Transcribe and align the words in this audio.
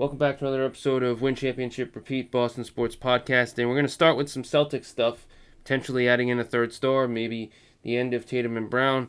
Welcome 0.00 0.16
back 0.16 0.38
to 0.38 0.46
another 0.46 0.64
episode 0.64 1.02
of 1.02 1.20
Win 1.20 1.34
Championship 1.34 1.94
Repeat 1.94 2.30
Boston 2.30 2.64
Sports 2.64 2.96
Podcast. 2.96 3.58
And 3.58 3.68
we're 3.68 3.74
going 3.74 3.84
to 3.84 3.92
start 3.92 4.16
with 4.16 4.30
some 4.30 4.42
Celtics 4.42 4.86
stuff, 4.86 5.26
potentially 5.62 6.08
adding 6.08 6.28
in 6.28 6.38
a 6.38 6.42
third 6.42 6.72
star, 6.72 7.06
maybe 7.06 7.50
the 7.82 7.98
end 7.98 8.14
of 8.14 8.24
Tatum 8.24 8.56
and 8.56 8.70
Brown. 8.70 9.08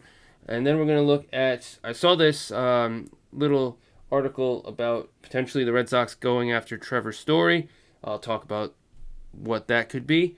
And 0.50 0.68
then 0.68 0.78
we're 0.78 0.86
going 0.86 0.98
to 0.98 1.02
look 1.02 1.28
at. 1.32 1.80
I 1.82 1.94
saw 1.94 2.16
this 2.16 2.52
um, 2.52 3.10
little 3.32 3.80
article 4.12 4.66
about 4.66 5.10
potentially 5.22 5.64
the 5.64 5.72
Red 5.72 5.88
Sox 5.88 6.14
going 6.14 6.52
after 6.52 6.78
Trevor 6.78 7.14
Story. 7.14 7.70
I'll 8.04 8.20
talk 8.20 8.44
about 8.44 8.76
what 9.32 9.70
that 9.70 9.88
could 9.88 10.06
be 10.06 10.36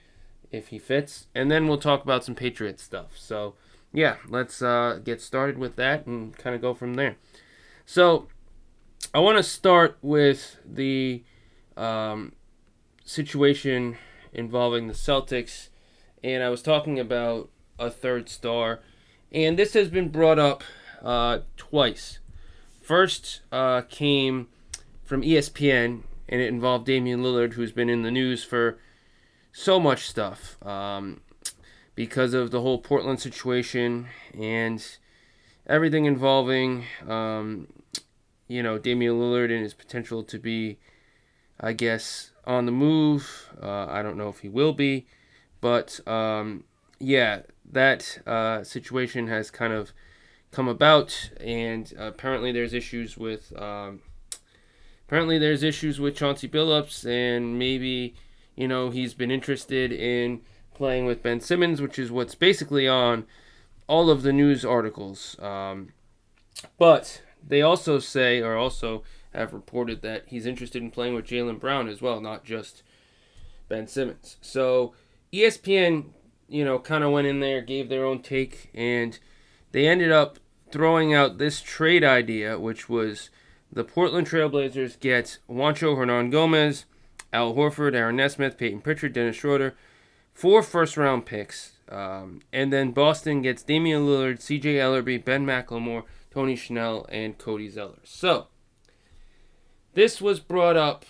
if 0.51 0.67
he 0.67 0.77
fits. 0.77 1.25
And 1.33 1.49
then 1.49 1.67
we'll 1.67 1.79
talk 1.79 2.03
about 2.03 2.23
some 2.23 2.35
Patriots 2.35 2.83
stuff. 2.83 3.17
So, 3.17 3.55
yeah, 3.91 4.17
let's 4.29 4.61
uh, 4.61 4.99
get 5.03 5.19
started 5.19 5.57
with 5.57 5.77
that 5.77 6.05
and 6.05 6.37
kind 6.37 6.55
of 6.55 6.61
go 6.61 6.75
from 6.75 6.93
there. 6.93 7.15
So, 7.87 8.27
I 9.11 9.19
want 9.19 9.37
to 9.37 9.43
start 9.43 9.97
with 10.01 10.57
the 10.65 11.23
um, 11.75 12.33
situation 13.03 13.97
involving 14.31 14.87
the 14.87 14.93
Celtics, 14.93 15.69
and 16.23 16.43
I 16.43 16.49
was 16.49 16.61
talking 16.61 16.99
about 16.99 17.49
a 17.79 17.89
third 17.89 18.29
star, 18.29 18.79
and 19.31 19.57
this 19.57 19.73
has 19.73 19.89
been 19.89 20.09
brought 20.09 20.39
up 20.39 20.63
uh, 21.01 21.39
twice. 21.57 22.19
First 22.81 23.41
uh, 23.51 23.81
came 23.81 24.47
from 25.03 25.21
ESPN, 25.21 26.03
and 26.29 26.41
it 26.41 26.47
involved 26.47 26.85
Damian 26.85 27.21
Lillard, 27.21 27.53
who's 27.53 27.71
been 27.71 27.89
in 27.89 28.03
the 28.03 28.11
news 28.11 28.43
for 28.43 28.77
so 29.51 29.79
much 29.79 30.07
stuff 30.07 30.57
um, 30.65 31.21
because 31.95 32.33
of 32.33 32.51
the 32.51 32.61
whole 32.61 32.79
Portland 32.79 33.19
situation 33.19 34.07
and 34.37 34.97
everything 35.67 36.05
involving 36.05 36.85
um, 37.07 37.67
you 38.47 38.63
know, 38.63 38.77
Damian 38.77 39.13
Lillard 39.13 39.51
and 39.51 39.63
his 39.63 39.73
potential 39.73 40.23
to 40.23 40.39
be, 40.39 40.77
I 41.59 41.73
guess, 41.73 42.31
on 42.45 42.65
the 42.65 42.71
move. 42.71 43.49
Uh, 43.61 43.85
I 43.85 44.01
don't 44.01 44.17
know 44.17 44.29
if 44.29 44.39
he 44.39 44.49
will 44.49 44.73
be, 44.73 45.05
but 45.61 46.05
um, 46.07 46.65
yeah, 46.99 47.41
that 47.71 48.19
uh, 48.27 48.63
situation 48.63 49.27
has 49.27 49.49
kind 49.49 49.73
of 49.73 49.91
come 50.51 50.67
about, 50.67 51.31
and 51.39 51.91
apparently 51.97 52.51
there's 52.51 52.73
issues 52.73 53.17
with. 53.17 53.53
Um, 53.59 54.01
apparently 55.07 55.37
there's 55.37 55.63
issues 55.63 55.99
with 55.99 56.15
Chauncey 56.15 56.47
Billups, 56.47 57.05
and 57.05 57.57
maybe 57.57 58.15
you 58.55 58.67
know 58.67 58.89
he's 58.89 59.13
been 59.13 59.31
interested 59.31 59.91
in 59.91 60.41
playing 60.73 61.05
with 61.05 61.23
Ben 61.23 61.39
Simmons, 61.39 61.81
which 61.81 61.97
is 61.99 62.11
what's 62.11 62.35
basically 62.35 62.87
on 62.87 63.25
all 63.87 64.09
of 64.09 64.21
the 64.21 64.33
news 64.33 64.63
articles. 64.63 65.37
Um, 65.39 65.89
but 66.77 67.21
they 67.45 67.61
also 67.61 67.99
say, 67.99 68.41
or 68.41 68.55
also 68.55 69.03
have 69.33 69.53
reported 69.53 70.01
that 70.01 70.23
he's 70.27 70.45
interested 70.45 70.81
in 70.81 70.91
playing 70.91 71.15
with 71.15 71.25
Jaylen 71.27 71.59
Brown 71.59 71.87
as 71.87 72.01
well, 72.01 72.21
not 72.21 72.43
just 72.43 72.83
Ben 73.67 73.87
Simmons. 73.87 74.37
So 74.41 74.93
ESPN, 75.31 76.05
you 76.47 76.63
know, 76.63 76.79
kind 76.79 77.03
of 77.03 77.11
went 77.11 77.27
in 77.27 77.39
there, 77.39 77.61
gave 77.61 77.89
their 77.89 78.05
own 78.05 78.21
take, 78.21 78.69
and 78.73 79.17
they 79.71 79.87
ended 79.87 80.11
up 80.11 80.39
throwing 80.71 81.13
out 81.13 81.37
this 81.37 81.61
trade 81.61 82.03
idea, 82.03 82.59
which 82.59 82.89
was 82.89 83.29
the 83.71 83.83
Portland 83.83 84.27
Trailblazers 84.27 84.99
get 84.99 85.39
Juancho 85.49 85.97
Hernangomez, 85.97 86.85
Al 87.31 87.55
Horford, 87.55 87.95
Aaron 87.95 88.17
Nesmith, 88.17 88.57
Payton 88.57 88.81
Pritchard, 88.81 89.13
Dennis 89.13 89.35
Schroeder, 89.35 89.75
four 90.31 90.61
first 90.61 90.97
round 90.97 91.25
picks. 91.25 91.71
Um, 91.89 92.41
and 92.51 92.71
then 92.71 92.91
Boston 92.91 93.41
gets 93.41 93.63
Damian 93.63 94.05
Lillard, 94.05 94.39
CJ 94.39 94.75
Elleby, 94.75 95.23
Ben 95.23 95.45
McLemore, 95.45 96.03
Tony 96.33 96.55
Snell, 96.55 97.05
and 97.09 97.37
Cody 97.37 97.69
Zeller. 97.69 97.99
So, 98.03 98.47
this 99.93 100.19
was 100.19 100.39
brought 100.39 100.75
up 100.75 101.05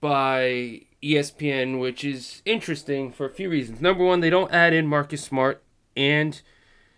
by 0.00 0.82
ESPN, 1.02 1.80
which 1.80 2.04
is 2.04 2.42
interesting 2.44 3.10
for 3.10 3.26
a 3.26 3.30
few 3.30 3.48
reasons. 3.48 3.80
Number 3.80 4.04
one, 4.04 4.20
they 4.20 4.30
don't 4.30 4.52
add 4.52 4.74
in 4.74 4.86
Marcus 4.86 5.22
Smart 5.22 5.62
and 5.96 6.40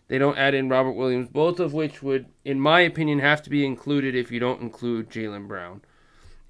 they 0.08 0.18
don't 0.18 0.36
add 0.36 0.54
in 0.54 0.68
Robert 0.68 0.92
Williams, 0.92 1.28
both 1.28 1.60
of 1.60 1.72
which 1.72 2.02
would, 2.02 2.26
in 2.44 2.58
my 2.58 2.80
opinion, 2.80 3.20
have 3.20 3.42
to 3.42 3.50
be 3.50 3.64
included 3.64 4.16
if 4.16 4.32
you 4.32 4.40
don't 4.40 4.60
include 4.60 5.08
Jaylen 5.08 5.46
Brown. 5.46 5.82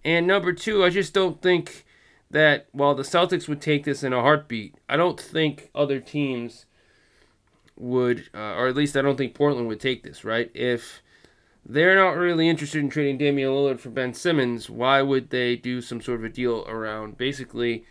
And 0.02 0.26
number 0.26 0.54
two, 0.54 0.82
I 0.82 0.88
just 0.88 1.12
don't 1.12 1.42
think 1.42 1.84
that 2.30 2.68
while 2.72 2.94
the 2.94 3.02
Celtics 3.02 3.46
would 3.46 3.60
take 3.60 3.84
this 3.84 4.02
in 4.02 4.14
a 4.14 4.22
heartbeat, 4.22 4.76
I 4.88 4.96
don't 4.96 5.20
think 5.20 5.68
other 5.74 6.00
teams 6.00 6.64
would, 7.76 8.30
uh, 8.34 8.54
or 8.54 8.68
at 8.68 8.76
least 8.76 8.96
I 8.96 9.02
don't 9.02 9.16
think 9.16 9.34
Portland 9.34 9.68
would 9.68 9.80
take 9.80 10.02
this, 10.02 10.24
right? 10.24 10.50
If 10.54 11.02
they're 11.64 11.96
not 11.96 12.16
really 12.16 12.48
interested 12.48 12.80
in 12.80 12.90
trading 12.90 13.18
Damian 13.18 13.50
Lillard 13.50 13.80
for 13.80 13.90
Ben 13.90 14.14
Simmons. 14.14 14.70
Why 14.70 15.02
would 15.02 15.30
they 15.30 15.56
do 15.56 15.80
some 15.80 16.00
sort 16.00 16.20
of 16.20 16.24
a 16.24 16.28
deal 16.28 16.64
around 16.66 17.16
basically 17.16 17.84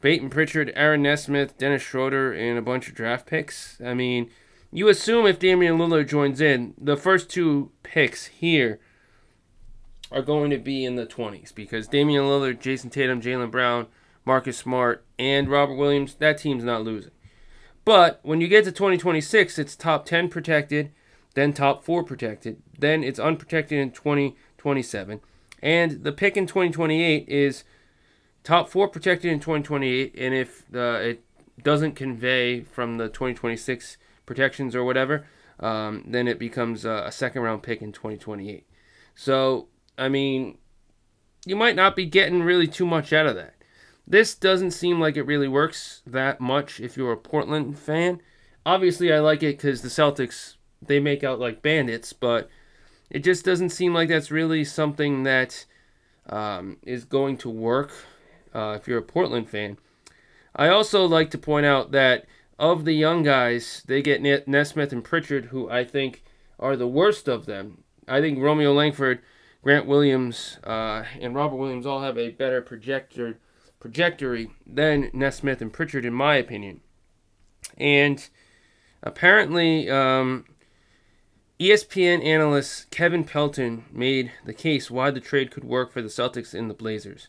Payton 0.00 0.30
Pritchard, 0.30 0.72
Aaron 0.74 1.02
Nesmith, 1.02 1.56
Dennis 1.58 1.82
Schroeder, 1.82 2.32
and 2.32 2.58
a 2.58 2.62
bunch 2.62 2.88
of 2.88 2.94
draft 2.94 3.26
picks? 3.26 3.80
I 3.84 3.94
mean, 3.94 4.30
you 4.72 4.88
assume 4.88 5.26
if 5.26 5.38
Damian 5.38 5.78
Lillard 5.78 6.08
joins 6.08 6.40
in, 6.40 6.74
the 6.76 6.96
first 6.96 7.30
two 7.30 7.70
picks 7.82 8.26
here 8.26 8.80
are 10.10 10.22
going 10.22 10.50
to 10.50 10.58
be 10.58 10.84
in 10.84 10.96
the 10.96 11.06
20s 11.06 11.54
because 11.54 11.88
Damian 11.88 12.24
Lillard, 12.24 12.60
Jayson 12.60 12.90
Tatum, 12.90 13.22
Jaylen 13.22 13.50
Brown, 13.50 13.86
Marcus 14.24 14.58
Smart, 14.58 15.04
and 15.18 15.48
Robert 15.48 15.76
Williams, 15.76 16.14
that 16.16 16.38
team's 16.38 16.64
not 16.64 16.84
losing. 16.84 17.12
But 17.84 18.20
when 18.22 18.40
you 18.40 18.48
get 18.48 18.64
to 18.64 18.72
2026, 18.72 19.58
it's 19.58 19.74
top 19.74 20.04
10 20.04 20.28
protected 20.28 20.92
then 21.34 21.52
top 21.52 21.84
four 21.84 22.04
protected, 22.04 22.62
then 22.82 23.02
it's 23.02 23.18
unprotected 23.18 23.78
in 23.78 23.90
2027, 23.90 25.20
and 25.62 26.04
the 26.04 26.12
pick 26.12 26.36
in 26.36 26.46
2028 26.46 27.28
is 27.28 27.64
top 28.44 28.68
four 28.68 28.88
protected 28.88 29.32
in 29.32 29.40
2028, 29.40 30.14
and 30.18 30.34
if 30.34 30.64
uh, 30.74 30.98
it 31.00 31.24
doesn't 31.62 31.94
convey 31.94 32.60
from 32.60 32.98
the 32.98 33.08
2026 33.08 33.96
protections 34.26 34.74
or 34.74 34.84
whatever, 34.84 35.26
um, 35.60 36.04
then 36.06 36.26
it 36.26 36.38
becomes 36.38 36.84
a, 36.84 37.04
a 37.06 37.12
second 37.12 37.42
round 37.42 37.62
pick 37.62 37.82
in 37.82 37.92
2028. 37.92 38.66
So, 39.14 39.68
I 39.96 40.08
mean, 40.08 40.58
you 41.44 41.56
might 41.56 41.76
not 41.76 41.96
be 41.96 42.06
getting 42.06 42.42
really 42.42 42.66
too 42.66 42.86
much 42.86 43.12
out 43.12 43.26
of 43.26 43.36
that. 43.36 43.54
This 44.06 44.34
doesn't 44.34 44.72
seem 44.72 45.00
like 45.00 45.16
it 45.16 45.22
really 45.22 45.48
works 45.48 46.02
that 46.06 46.40
much 46.40 46.80
if 46.80 46.96
you're 46.96 47.12
a 47.12 47.16
Portland 47.16 47.78
fan. 47.78 48.20
Obviously, 48.66 49.12
I 49.12 49.20
like 49.20 49.42
it 49.42 49.56
because 49.56 49.82
the 49.82 49.88
Celtics 49.88 50.56
they 50.80 50.98
make 50.98 51.22
out 51.22 51.38
like 51.38 51.62
bandits, 51.62 52.12
but 52.12 52.48
it 53.12 53.22
just 53.22 53.44
doesn't 53.44 53.68
seem 53.68 53.92
like 53.92 54.08
that's 54.08 54.30
really 54.30 54.64
something 54.64 55.22
that 55.24 55.66
um, 56.30 56.78
is 56.82 57.04
going 57.04 57.36
to 57.36 57.50
work 57.50 57.92
uh, 58.54 58.74
if 58.80 58.88
you're 58.88 58.98
a 58.98 59.02
Portland 59.02 59.50
fan. 59.50 59.76
I 60.56 60.68
also 60.68 61.04
like 61.04 61.30
to 61.32 61.38
point 61.38 61.66
out 61.66 61.92
that 61.92 62.24
of 62.58 62.86
the 62.86 62.94
young 62.94 63.22
guys, 63.22 63.82
they 63.86 64.00
get 64.00 64.22
Nesmith 64.22 64.92
and 64.92 65.04
Pritchard, 65.04 65.46
who 65.46 65.68
I 65.68 65.84
think 65.84 66.24
are 66.58 66.74
the 66.74 66.88
worst 66.88 67.28
of 67.28 67.44
them. 67.44 67.84
I 68.08 68.20
think 68.22 68.38
Romeo 68.38 68.72
Langford, 68.72 69.20
Grant 69.62 69.86
Williams, 69.86 70.58
uh, 70.64 71.04
and 71.20 71.34
Robert 71.34 71.56
Williams 71.56 71.84
all 71.84 72.00
have 72.00 72.16
a 72.16 72.30
better 72.30 72.62
projector 72.62 73.38
trajectory 73.78 74.50
than 74.66 75.10
Nesmith 75.12 75.60
and 75.60 75.72
Pritchard, 75.72 76.06
in 76.06 76.14
my 76.14 76.36
opinion. 76.36 76.80
And 77.76 78.26
apparently, 79.02 79.90
um, 79.90 80.46
ESPN 81.62 82.24
analyst 82.24 82.90
Kevin 82.90 83.22
Pelton 83.22 83.84
made 83.92 84.32
the 84.44 84.52
case 84.52 84.90
why 84.90 85.12
the 85.12 85.20
trade 85.20 85.52
could 85.52 85.62
work 85.62 85.92
for 85.92 86.02
the 86.02 86.08
Celtics 86.08 86.54
and 86.54 86.68
the 86.68 86.74
Blazers. 86.74 87.28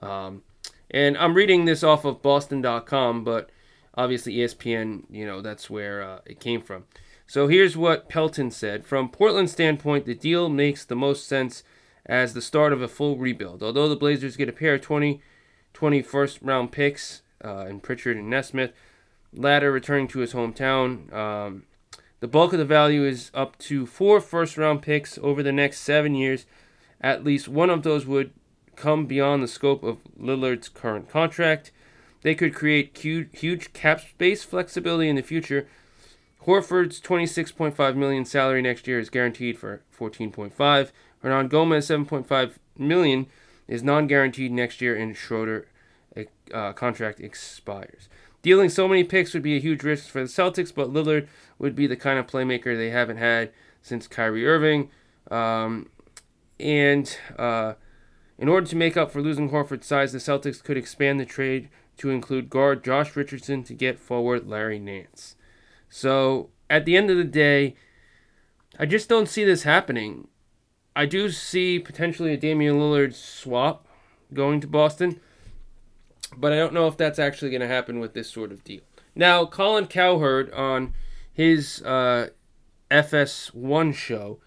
Um, 0.00 0.42
and 0.90 1.18
I'm 1.18 1.34
reading 1.34 1.66
this 1.66 1.82
off 1.82 2.06
of 2.06 2.22
Boston.com, 2.22 3.24
but 3.24 3.50
obviously 3.94 4.36
ESPN, 4.36 5.02
you 5.10 5.26
know, 5.26 5.42
that's 5.42 5.68
where 5.68 6.02
uh, 6.02 6.20
it 6.24 6.40
came 6.40 6.62
from. 6.62 6.84
So 7.26 7.46
here's 7.46 7.76
what 7.76 8.08
Pelton 8.08 8.50
said 8.50 8.86
From 8.86 9.10
Portland's 9.10 9.52
standpoint, 9.52 10.06
the 10.06 10.14
deal 10.14 10.48
makes 10.48 10.86
the 10.86 10.96
most 10.96 11.28
sense 11.28 11.62
as 12.06 12.32
the 12.32 12.40
start 12.40 12.72
of 12.72 12.80
a 12.80 12.88
full 12.88 13.18
rebuild. 13.18 13.62
Although 13.62 13.90
the 13.90 13.96
Blazers 13.96 14.38
get 14.38 14.48
a 14.48 14.52
pair 14.52 14.76
of 14.76 14.80
20, 14.80 15.20
20 15.74 16.00
first 16.00 16.38
round 16.40 16.72
picks 16.72 17.20
uh, 17.44 17.66
in 17.68 17.80
Pritchard 17.80 18.16
and 18.16 18.30
Nesmith, 18.30 18.72
latter 19.34 19.70
returning 19.70 20.08
to 20.08 20.20
his 20.20 20.32
hometown. 20.32 21.12
Um, 21.12 21.64
the 22.24 22.28
bulk 22.28 22.54
of 22.54 22.58
the 22.58 22.64
value 22.64 23.04
is 23.04 23.30
up 23.34 23.58
to 23.58 23.84
four 23.84 24.18
first 24.18 24.56
round 24.56 24.80
picks 24.80 25.18
over 25.18 25.42
the 25.42 25.52
next 25.52 25.80
seven 25.80 26.14
years. 26.14 26.46
At 26.98 27.22
least 27.22 27.48
one 27.48 27.68
of 27.68 27.82
those 27.82 28.06
would 28.06 28.32
come 28.76 29.04
beyond 29.04 29.42
the 29.42 29.46
scope 29.46 29.82
of 29.82 29.98
Lillard's 30.18 30.70
current 30.70 31.10
contract. 31.10 31.70
They 32.22 32.34
could 32.34 32.54
create 32.54 32.96
huge 32.96 33.74
cap 33.74 34.00
space 34.00 34.42
flexibility 34.42 35.10
in 35.10 35.16
the 35.16 35.22
future. 35.22 35.68
Horford's 36.46 36.98
26.5 36.98 37.94
million 37.94 38.24
salary 38.24 38.62
next 38.62 38.88
year 38.88 38.98
is 38.98 39.10
guaranteed 39.10 39.58
for 39.58 39.82
14.5. 39.94 40.92
Hernangomez 41.22 42.06
7.5 42.06 42.52
million 42.78 43.26
is 43.68 43.82
non-guaranteed 43.82 44.50
next 44.50 44.80
year, 44.80 44.96
and 44.96 45.14
Schroeder 45.14 45.66
uh, 46.54 46.72
contract 46.72 47.20
expires. 47.20 48.08
Dealing 48.44 48.68
so 48.68 48.86
many 48.86 49.04
picks 49.04 49.32
would 49.32 49.42
be 49.42 49.56
a 49.56 49.58
huge 49.58 49.82
risk 49.82 50.06
for 50.10 50.20
the 50.20 50.28
Celtics, 50.28 50.72
but 50.72 50.92
Lillard 50.92 51.28
would 51.58 51.74
be 51.74 51.86
the 51.86 51.96
kind 51.96 52.18
of 52.18 52.26
playmaker 52.26 52.76
they 52.76 52.90
haven't 52.90 53.16
had 53.16 53.50
since 53.80 54.06
Kyrie 54.06 54.46
Irving. 54.46 54.90
Um, 55.30 55.88
and 56.60 57.16
uh, 57.38 57.72
In 58.38 58.48
order 58.50 58.66
to 58.66 58.76
make 58.76 58.98
up 58.98 59.10
for 59.10 59.22
losing 59.22 59.48
Horford's 59.48 59.86
size, 59.86 60.12
the 60.12 60.18
Celtics 60.18 60.62
could 60.62 60.76
expand 60.76 61.18
the 61.18 61.24
trade 61.24 61.70
to 61.96 62.10
include 62.10 62.50
guard 62.50 62.84
Josh 62.84 63.16
Richardson 63.16 63.62
to 63.62 63.72
get 63.72 63.98
forward 63.98 64.46
Larry 64.46 64.78
Nance. 64.78 65.36
So, 65.88 66.50
at 66.68 66.84
the 66.84 66.98
end 66.98 67.08
of 67.08 67.16
the 67.16 67.24
day, 67.24 67.76
I 68.78 68.84
just 68.84 69.08
don't 69.08 69.28
see 69.28 69.44
this 69.44 69.62
happening. 69.62 70.28
I 70.94 71.06
do 71.06 71.30
see 71.30 71.78
potentially 71.78 72.34
a 72.34 72.36
Damian 72.36 72.76
Lillard 72.76 73.14
swap 73.14 73.86
going 74.34 74.60
to 74.60 74.66
Boston, 74.66 75.18
but 76.36 76.52
I 76.52 76.56
don't 76.56 76.74
know 76.74 76.86
if 76.86 76.96
that's 76.96 77.18
actually 77.18 77.50
going 77.50 77.60
to 77.60 77.68
happen 77.68 78.00
with 78.00 78.14
this 78.14 78.30
sort 78.30 78.52
of 78.52 78.64
deal. 78.64 78.82
Now, 79.14 79.46
Colin 79.46 79.86
Cowherd 79.86 80.52
on 80.52 80.94
his 81.32 81.82
uh, 81.82 82.28
FS1 82.90 83.94
show 83.94 84.40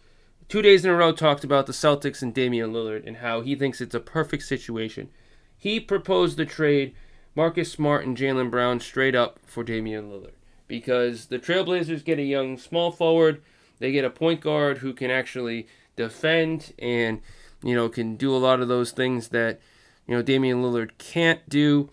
two 0.49 0.61
days 0.61 0.85
in 0.85 0.91
a 0.91 0.95
row 0.95 1.11
talked 1.11 1.43
about 1.43 1.65
the 1.65 1.73
Celtics 1.73 2.21
and 2.21 2.33
Damian 2.33 2.71
Lillard 2.71 3.05
and 3.05 3.17
how 3.17 3.41
he 3.41 3.55
thinks 3.55 3.81
it's 3.81 3.95
a 3.95 3.99
perfect 3.99 4.43
situation. 4.43 5.09
He 5.57 5.79
proposed 5.79 6.37
the 6.37 6.45
trade 6.45 6.95
Marcus 7.35 7.71
Smart 7.71 8.05
and 8.05 8.17
Jaylen 8.17 8.49
Brown 8.49 8.79
straight 8.79 9.15
up 9.15 9.39
for 9.45 9.63
Damian 9.63 10.09
Lillard 10.09 10.33
because 10.67 11.27
the 11.27 11.39
Trailblazers 11.39 12.03
get 12.03 12.19
a 12.19 12.23
young 12.23 12.57
small 12.57 12.91
forward, 12.91 13.41
they 13.79 13.91
get 13.91 14.05
a 14.05 14.09
point 14.09 14.41
guard 14.41 14.79
who 14.79 14.93
can 14.93 15.11
actually 15.11 15.67
defend 15.95 16.73
and 16.79 17.21
you 17.63 17.75
know 17.75 17.89
can 17.89 18.15
do 18.15 18.35
a 18.35 18.37
lot 18.37 18.61
of 18.61 18.67
those 18.67 18.91
things 18.91 19.29
that 19.29 19.59
you 20.07 20.15
know 20.15 20.21
Damian 20.21 20.61
Lillard 20.61 20.91
can't 20.97 21.47
do. 21.49 21.89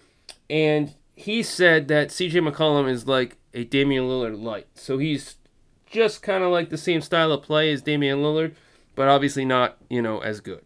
And 0.48 0.94
he 1.16 1.42
said 1.42 1.88
that 1.88 2.08
CJ 2.08 2.48
McCollum 2.48 2.88
is 2.88 3.06
like 3.06 3.36
a 3.52 3.64
Damian 3.64 4.04
Lillard 4.04 4.40
light. 4.42 4.66
So 4.74 4.98
he's 4.98 5.36
just 5.86 6.22
kind 6.22 6.42
of 6.42 6.50
like 6.50 6.70
the 6.70 6.78
same 6.78 7.00
style 7.00 7.32
of 7.32 7.42
play 7.42 7.72
as 7.72 7.82
Damian 7.82 8.18
Lillard, 8.18 8.54
but 8.94 9.08
obviously 9.08 9.44
not, 9.44 9.76
you 9.88 10.02
know, 10.02 10.20
as 10.20 10.40
good. 10.40 10.62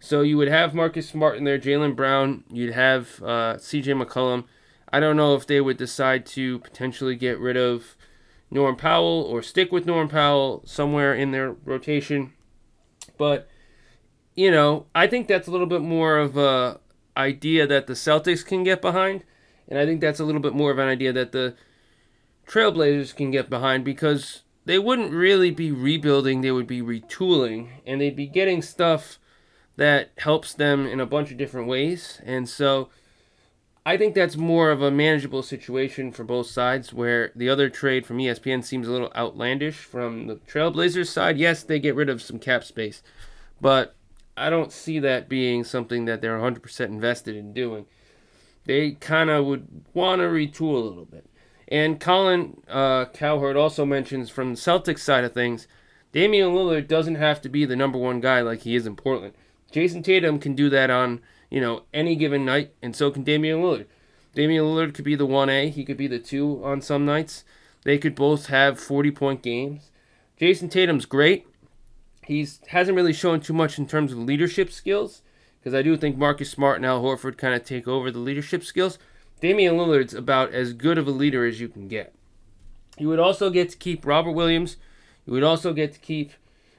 So 0.00 0.20
you 0.20 0.36
would 0.36 0.48
have 0.48 0.74
Marcus 0.74 1.08
Smart 1.08 1.36
in 1.36 1.44
there, 1.44 1.58
Jaylen 1.58 1.96
Brown, 1.96 2.44
you'd 2.50 2.74
have 2.74 3.22
uh, 3.22 3.54
CJ 3.56 4.02
McCollum. 4.02 4.44
I 4.92 5.00
don't 5.00 5.16
know 5.16 5.34
if 5.34 5.46
they 5.46 5.60
would 5.60 5.76
decide 5.76 6.26
to 6.26 6.58
potentially 6.60 7.16
get 7.16 7.38
rid 7.38 7.56
of 7.56 7.96
Norm 8.50 8.76
Powell 8.76 9.22
or 9.22 9.42
stick 9.42 9.72
with 9.72 9.86
Norm 9.86 10.08
Powell 10.08 10.62
somewhere 10.64 11.14
in 11.14 11.30
their 11.30 11.52
rotation. 11.52 12.32
But, 13.18 13.48
you 14.36 14.50
know, 14.50 14.86
I 14.94 15.06
think 15.06 15.26
that's 15.26 15.48
a 15.48 15.50
little 15.50 15.66
bit 15.66 15.80
more 15.80 16.18
of 16.18 16.36
a 16.36 16.78
idea 17.16 17.66
that 17.66 17.86
the 17.86 17.94
Celtics 17.94 18.44
can 18.44 18.62
get 18.62 18.82
behind. 18.82 19.24
And 19.68 19.78
I 19.78 19.86
think 19.86 20.00
that's 20.00 20.20
a 20.20 20.24
little 20.24 20.40
bit 20.40 20.54
more 20.54 20.70
of 20.70 20.78
an 20.78 20.86
idea 20.86 21.12
that 21.12 21.32
the 21.32 21.56
Trailblazers 22.46 23.16
can 23.16 23.32
get 23.32 23.50
behind 23.50 23.84
because 23.84 24.42
they 24.64 24.78
wouldn't 24.78 25.12
really 25.12 25.50
be 25.50 25.72
rebuilding, 25.72 26.40
they 26.40 26.52
would 26.52 26.66
be 26.66 26.82
retooling, 26.82 27.68
and 27.84 28.00
they'd 28.00 28.14
be 28.14 28.26
getting 28.26 28.62
stuff 28.62 29.18
that 29.76 30.10
helps 30.18 30.54
them 30.54 30.86
in 30.86 31.00
a 31.00 31.06
bunch 31.06 31.30
of 31.30 31.36
different 31.36 31.66
ways. 31.66 32.20
And 32.24 32.48
so 32.48 32.90
I 33.84 33.96
think 33.96 34.14
that's 34.14 34.36
more 34.36 34.70
of 34.70 34.82
a 34.82 34.90
manageable 34.90 35.42
situation 35.42 36.12
for 36.12 36.22
both 36.22 36.46
sides, 36.46 36.92
where 36.92 37.32
the 37.34 37.48
other 37.48 37.68
trade 37.68 38.06
from 38.06 38.18
ESPN 38.18 38.64
seems 38.64 38.86
a 38.86 38.92
little 38.92 39.12
outlandish 39.16 39.78
from 39.78 40.28
the 40.28 40.36
Trailblazers 40.36 41.08
side. 41.08 41.38
Yes, 41.38 41.64
they 41.64 41.80
get 41.80 41.96
rid 41.96 42.08
of 42.08 42.22
some 42.22 42.38
cap 42.38 42.62
space, 42.62 43.02
but 43.60 43.95
I 44.36 44.50
don't 44.50 44.72
see 44.72 44.98
that 45.00 45.28
being 45.28 45.64
something 45.64 46.04
that 46.04 46.20
they're 46.20 46.38
100% 46.38 46.80
invested 46.86 47.36
in 47.36 47.52
doing. 47.52 47.86
They 48.64 48.92
kind 48.92 49.30
of 49.30 49.46
would 49.46 49.84
want 49.94 50.20
to 50.20 50.26
retool 50.26 50.74
a 50.74 50.88
little 50.88 51.04
bit. 51.04 51.26
And 51.68 51.98
Colin 51.98 52.62
uh, 52.68 53.06
Cowherd 53.06 53.56
also 53.56 53.84
mentions 53.84 54.30
from 54.30 54.54
the 54.54 54.60
Celtics 54.60 55.00
side 55.00 55.24
of 55.24 55.32
things, 55.32 55.66
Damian 56.12 56.50
Lillard 56.50 56.88
doesn't 56.88 57.16
have 57.16 57.40
to 57.42 57.48
be 57.48 57.64
the 57.64 57.76
number 57.76 57.98
one 57.98 58.20
guy 58.20 58.40
like 58.40 58.62
he 58.62 58.74
is 58.74 58.86
in 58.86 58.96
Portland. 58.96 59.34
Jayson 59.72 60.02
Tatum 60.02 60.38
can 60.38 60.54
do 60.54 60.70
that 60.70 60.90
on 60.90 61.20
you 61.50 61.60
know 61.60 61.82
any 61.92 62.16
given 62.16 62.44
night, 62.44 62.72
and 62.80 62.94
so 62.94 63.10
can 63.10 63.24
Damian 63.24 63.60
Lillard. 63.60 63.86
Damian 64.34 64.64
Lillard 64.64 64.94
could 64.94 65.04
be 65.04 65.16
the 65.16 65.26
one 65.26 65.48
A, 65.48 65.68
he 65.68 65.84
could 65.84 65.96
be 65.96 66.06
the 66.06 66.18
two 66.18 66.62
on 66.64 66.80
some 66.80 67.04
nights. 67.04 67.44
They 67.84 67.98
could 67.98 68.14
both 68.14 68.46
have 68.46 68.80
40 68.80 69.10
point 69.10 69.42
games. 69.42 69.90
Jayson 70.40 70.70
Tatum's 70.70 71.06
great. 71.06 71.46
He 72.26 72.46
hasn't 72.68 72.96
really 72.96 73.12
shown 73.12 73.40
too 73.40 73.52
much 73.52 73.78
in 73.78 73.86
terms 73.86 74.12
of 74.12 74.18
leadership 74.18 74.72
skills, 74.72 75.22
because 75.60 75.74
I 75.74 75.82
do 75.82 75.96
think 75.96 76.16
Marcus 76.16 76.50
Smart 76.50 76.76
and 76.76 76.84
Al 76.84 77.02
Horford 77.02 77.38
kind 77.38 77.54
of 77.54 77.64
take 77.64 77.86
over 77.86 78.10
the 78.10 78.18
leadership 78.18 78.64
skills. 78.64 78.98
Damian 79.40 79.76
Lillard's 79.76 80.14
about 80.14 80.52
as 80.52 80.72
good 80.72 80.98
of 80.98 81.06
a 81.06 81.12
leader 81.12 81.46
as 81.46 81.60
you 81.60 81.68
can 81.68 81.86
get. 81.86 82.12
You 82.98 83.08
would 83.08 83.20
also 83.20 83.50
get 83.50 83.70
to 83.70 83.76
keep 83.76 84.04
Robert 84.04 84.32
Williams. 84.32 84.76
You 85.24 85.34
would 85.34 85.44
also 85.44 85.72
get 85.72 85.92
to 85.92 86.00
keep 86.00 86.32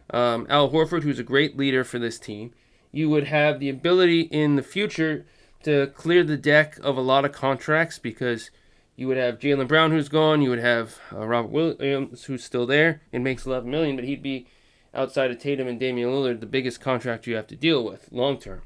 um, 0.10 0.48
Al 0.50 0.70
Horford, 0.70 1.04
who's 1.04 1.20
a 1.20 1.24
great 1.24 1.56
leader 1.56 1.84
for 1.84 2.00
this 2.00 2.20
team. 2.20 2.52
You 2.92 3.10
would 3.10 3.28
have 3.28 3.60
the 3.60 3.70
ability 3.70 4.22
in 4.22 4.56
the 4.58 4.64
future 4.64 5.26
to 5.64 5.88
clear 5.96 6.24
the 6.24 6.38
deck 6.38 6.78
of 6.82 6.98
a 6.98 7.02
lot 7.02 7.24
of 7.24 7.32
contracts 7.32 8.00
because 8.00 8.52
you 8.96 9.08
would 9.08 9.18
have 9.18 9.40
Jaylen 9.40 9.68
Brown, 9.68 9.92
who's 9.92 10.10
gone. 10.10 10.42
You 10.42 10.50
would 10.50 10.60
have 10.60 11.00
uh, 11.14 11.26
Robert 11.26 11.52
Williams, 11.52 12.26
who's 12.26 12.44
still 12.44 12.66
there 12.66 13.02
and 13.14 13.24
makes 13.24 13.46
11 13.46 13.70
million, 13.70 13.96
but 13.96 14.06
he'd 14.06 14.24
be 14.24 14.48
outside 14.94 15.32
of 15.32 15.40
Tatum 15.40 15.68
and 15.68 15.80
Damian 15.80 16.10
Lillard 16.10 16.40
the 16.40 16.46
biggest 16.46 16.82
contract 16.82 17.28
you 17.28 17.36
have 17.36 17.48
to 17.48 17.56
deal 17.56 17.84
with 17.84 18.10
long 18.12 18.38
term. 18.38 18.62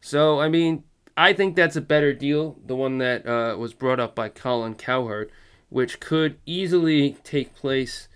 So 0.00 0.40
I 0.40 0.48
mean, 0.48 0.84
I 1.16 1.32
think 1.32 1.54
that's 1.54 1.76
a 1.76 1.82
better 1.82 2.12
deal, 2.12 2.58
the 2.64 2.76
one 2.76 2.98
that 2.98 3.26
uh, 3.26 3.56
was 3.58 3.74
brought 3.74 4.00
up 4.00 4.14
by 4.14 4.28
Colin 4.28 4.74
Cowherd, 4.74 5.30
which 5.68 6.00
could 6.00 6.38
easily 6.46 7.16
take 7.24 7.54
place 7.54 8.08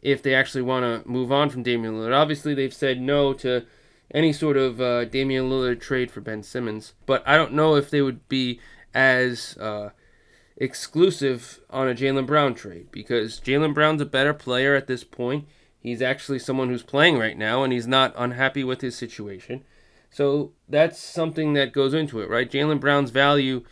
if 0.00 0.22
they 0.22 0.34
actually 0.34 0.62
want 0.62 0.84
to 0.84 1.08
move 1.08 1.32
on 1.32 1.50
from 1.50 1.62
Damian 1.62 1.94
Lillard. 1.94 2.16
Obviously, 2.16 2.54
they've 2.54 2.72
said 2.72 3.00
no 3.00 3.32
to 3.34 3.66
any 4.14 4.32
sort 4.32 4.56
of 4.56 4.80
uh, 4.80 5.04
Damian 5.04 5.50
Lillard 5.50 5.80
trade 5.80 6.10
for 6.10 6.20
Ben 6.20 6.42
Simmons, 6.42 6.94
but 7.06 7.22
I 7.26 7.36
don't 7.36 7.52
know 7.52 7.74
if 7.74 7.90
they 7.90 8.00
would 8.00 8.28
be 8.28 8.60
as 8.94 9.56
uh, 9.58 9.90
exclusive 10.56 11.60
on 11.70 11.88
a 11.88 11.94
Jaylen 11.94 12.26
Brown 12.26 12.54
trade 12.54 12.88
because 12.90 13.40
Jaylen 13.40 13.74
Brown's 13.74 14.00
a 14.00 14.06
better 14.06 14.32
player 14.32 14.74
at 14.74 14.86
this 14.86 15.04
point. 15.04 15.46
He's 15.86 16.02
actually 16.02 16.40
someone 16.40 16.68
who's 16.68 16.82
playing 16.82 17.16
right 17.16 17.38
now, 17.38 17.62
and 17.62 17.72
he's 17.72 17.86
not 17.86 18.12
unhappy 18.18 18.64
with 18.64 18.80
his 18.80 18.96
situation. 18.96 19.62
So 20.10 20.50
that's 20.68 20.98
something 20.98 21.52
that 21.52 21.72
goes 21.72 21.94
into 21.94 22.20
it, 22.20 22.28
right? 22.28 22.50
Jaylen 22.50 22.80
Brown's 22.80 23.10
value 23.10 23.62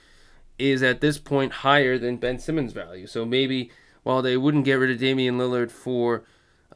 is 0.57 0.81
at 0.81 1.01
this 1.01 1.19
point 1.19 1.51
higher 1.51 1.99
than 1.99 2.19
Ben 2.19 2.39
Simmons' 2.39 2.73
value. 2.73 3.09
So 3.09 3.25
maybe 3.25 3.73
while 4.05 4.23
they 4.23 4.37
wouldn't 4.37 4.65
get 4.65 4.75
rid 4.75 4.93
of 4.93 4.99
Damian 4.99 5.39
Lillard 5.39 5.73
for 5.73 6.23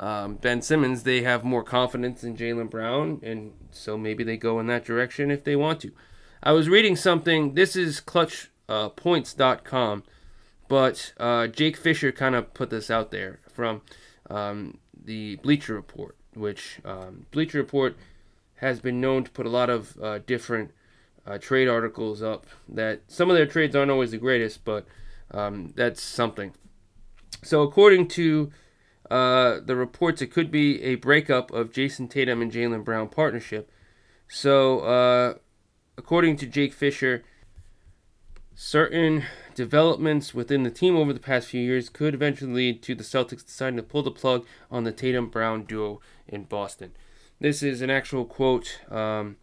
um, 0.01 0.35
Ben 0.35 0.61
Simmons, 0.61 1.05
they 1.05 1.23
have 1.23 1.45
more 1.45 1.63
confidence 1.63 2.25
in 2.25 2.37
Jaylen 2.37 2.69
Brown, 2.69 3.21
and 3.23 3.53
so 3.71 3.97
maybe 3.97 4.25
they 4.25 4.37
go 4.37 4.59
in 4.59 4.67
that 4.67 4.85
direction 4.85 5.31
if 5.31 5.45
they 5.45 5.55
want 5.55 5.79
to. 5.83 5.93
I 6.43 6.51
was 6.51 6.69
reading 6.69 6.97
something. 6.97 7.55
This 7.55 7.77
is 7.77 8.01
ClutchPoints.com, 8.01 9.99
uh, 10.05 10.11
but 10.67 11.13
uh, 11.17 11.47
Jake 11.47 11.77
Fisher 11.77 12.11
kind 12.11 12.35
of 12.35 12.53
put 12.55 12.71
this 12.71 12.91
out 12.91 13.13
there 13.13 13.39
from 13.49 13.83
um, 14.29 14.79
the 15.09 15.37
Bleacher 15.37 15.75
Report, 15.75 16.15
which 16.35 16.81
um, 16.85 17.25
Bleacher 17.31 17.57
Report 17.59 17.97
has 18.57 18.79
been 18.79 19.01
known 19.01 19.25
to 19.25 19.31
put 19.31 19.47
a 19.47 19.49
lot 19.49 19.71
of 19.71 19.99
uh, 20.01 20.19
different 20.19 20.71
uh, 21.27 21.39
trade 21.39 21.67
articles 21.67 22.23
up. 22.23 22.47
That 22.69 23.01
some 23.09 23.31
of 23.31 23.37
their 23.37 23.47
trades 23.47 23.75
aren't 23.75 23.91
always 23.91 24.11
the 24.11 24.19
greatest, 24.19 24.65
but 24.65 24.87
um, 25.31 25.73
that's 25.75 26.03
something. 26.03 26.53
So, 27.43 27.63
according 27.63 28.09
to 28.09 28.51
uh, 29.11 29.61
the 29.65 29.77
reports, 29.77 30.21
it 30.21 30.27
could 30.27 30.51
be 30.51 30.83
a 30.83 30.97
breakup 30.97 31.51
of 31.53 31.73
Jayson 31.73 32.09
Tatum 32.09 32.43
and 32.43 32.53
Jaylen 32.53 32.85
Brown 32.85 33.09
partnership. 33.09 33.71
So, 34.29 34.81
uh, 34.81 35.35
according 35.97 36.37
to 36.37 36.47
Jake 36.47 36.75
Fisher, 36.75 37.25
certain 38.55 39.25
developments 39.59 40.33
within 40.33 40.63
the 40.63 40.71
team 40.71 40.97
over 40.97 41.13
the 41.13 41.19
past 41.19 41.49
few 41.49 41.61
years 41.61 41.89
could 41.89 42.15
eventually 42.15 42.53
lead 42.53 42.81
to 42.81 42.95
the 42.95 43.03
Celtics 43.03 43.45
deciding 43.45 43.77
to 43.77 43.83
pull 43.83 44.05
the 44.05 44.11
plug 44.13 44.47
on 44.71 44.85
the 44.85 44.93
Tatum 44.93 45.29
Brown 45.29 45.65
duo 45.65 46.01
in 46.29 46.45
Boston. 46.45 46.93
This 47.41 47.61
is 47.61 47.83
an 47.83 47.91
actual 47.91 48.25
quote. 48.25 48.81
Um, 48.89 49.37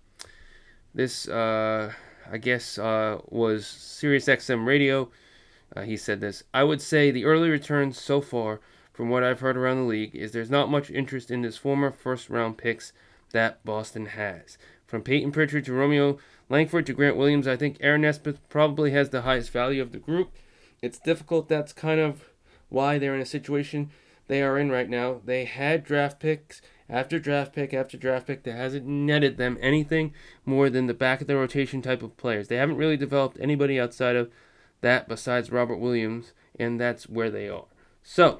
this, 0.93 1.27
uh, 1.27 1.91
I 2.31 2.37
guess, 2.37 2.77
uh, 2.77 3.19
was 3.27 3.67
Sirius 3.67 4.27
XM 4.27 4.65
radio. 4.65 5.11
Uh, 5.75 5.81
he 5.81 5.97
said 5.97 6.21
this. 6.21 6.43
I 6.53 6.63
would 6.63 6.81
say 6.81 7.11
the 7.11 7.25
early 7.25 7.49
returns 7.49 7.99
so 7.99 8.21
far, 8.21 8.61
from 8.93 9.09
what 9.09 9.21
I've 9.21 9.41
heard 9.41 9.57
around 9.57 9.81
the 9.81 9.83
league, 9.83 10.15
is 10.15 10.31
there's 10.31 10.49
not 10.49 10.71
much 10.71 10.89
interest 10.89 11.29
in 11.29 11.41
this 11.41 11.57
former 11.57 11.91
first 11.91 12.29
round 12.29 12.57
picks 12.57 12.93
that 13.33 13.65
Boston 13.65 14.05
has. 14.05 14.57
From 14.87 15.01
Payton 15.01 15.33
Pritchard 15.33 15.65
to 15.65 15.73
Romeo 15.73 16.19
Langford 16.49 16.85
to 16.85 16.93
Grant 16.93 17.17
Williams, 17.17 17.47
I 17.47 17.55
think 17.55 17.77
Aaron 17.79 18.01
Nesmith 18.01 18.39
probably 18.49 18.91
has 18.91 19.09
the 19.09 19.21
highest 19.21 19.51
value 19.51 19.81
of 19.81 19.91
the 19.91 19.97
group. 19.97 20.31
It's 20.81 20.99
difficult. 20.99 21.49
That's 21.49 21.73
kind 21.73 21.99
of 21.99 22.25
why 22.69 22.97
they're 22.97 23.15
in 23.15 23.21
a 23.21 23.25
situation 23.25 23.89
they 24.27 24.41
are 24.41 24.57
in 24.57 24.71
right 24.71 24.89
now. 24.89 25.21
They 25.23 25.45
had 25.45 25.83
draft 25.83 26.19
picks 26.19 26.61
after 26.89 27.19
draft 27.19 27.53
pick 27.53 27.73
after 27.73 27.97
draft 27.97 28.27
pick 28.27 28.43
that 28.43 28.55
hasn't 28.55 28.85
netted 28.85 29.37
them 29.37 29.57
anything 29.61 30.13
more 30.45 30.69
than 30.69 30.87
the 30.87 30.93
back 30.93 31.21
of 31.21 31.27
the 31.27 31.35
rotation 31.35 31.81
type 31.81 32.03
of 32.03 32.17
players. 32.17 32.47
They 32.47 32.57
haven't 32.57 32.77
really 32.77 32.97
developed 32.97 33.37
anybody 33.39 33.79
outside 33.79 34.15
of 34.15 34.31
that 34.81 35.07
besides 35.07 35.51
Robert 35.51 35.77
Williams, 35.77 36.33
and 36.59 36.79
that's 36.79 37.09
where 37.09 37.31
they 37.31 37.49
are. 37.49 37.65
So, 38.03 38.39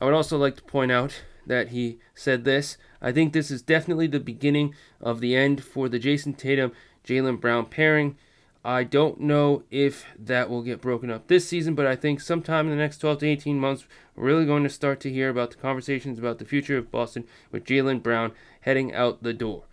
I 0.00 0.04
would 0.04 0.14
also 0.14 0.38
like 0.38 0.56
to 0.56 0.62
point 0.62 0.92
out 0.92 1.22
that 1.46 1.68
he 1.68 1.98
said 2.14 2.44
this. 2.44 2.76
I 3.00 3.10
think 3.10 3.32
this 3.32 3.50
is 3.50 3.62
definitely 3.62 4.06
the 4.06 4.20
beginning 4.20 4.74
of 5.00 5.20
the 5.20 5.34
end 5.34 5.64
for 5.64 5.88
the 5.88 5.98
Jayson 5.98 6.34
Tatum 6.34 6.72
Jaylen 7.04 7.40
Brown 7.40 7.66
pairing. 7.66 8.16
I 8.64 8.84
don't 8.84 9.20
know 9.20 9.64
if 9.70 10.06
that 10.16 10.48
will 10.48 10.62
get 10.62 10.80
broken 10.80 11.10
up 11.10 11.26
this 11.26 11.48
season, 11.48 11.74
but 11.74 11.86
I 11.86 11.96
think 11.96 12.20
sometime 12.20 12.66
in 12.66 12.70
the 12.70 12.82
next 12.82 12.98
12 12.98 13.18
to 13.18 13.26
18 13.26 13.58
months, 13.58 13.86
we're 14.14 14.26
really 14.26 14.46
going 14.46 14.62
to 14.62 14.70
start 14.70 15.00
to 15.00 15.12
hear 15.12 15.28
about 15.28 15.50
the 15.50 15.56
conversations 15.56 16.18
about 16.18 16.38
the 16.38 16.44
future 16.44 16.78
of 16.78 16.92
Boston 16.92 17.24
with 17.50 17.64
Jaylen 17.64 18.02
Brown 18.02 18.32
heading 18.60 18.94
out 18.94 19.22
the 19.22 19.32
door. 19.32 19.64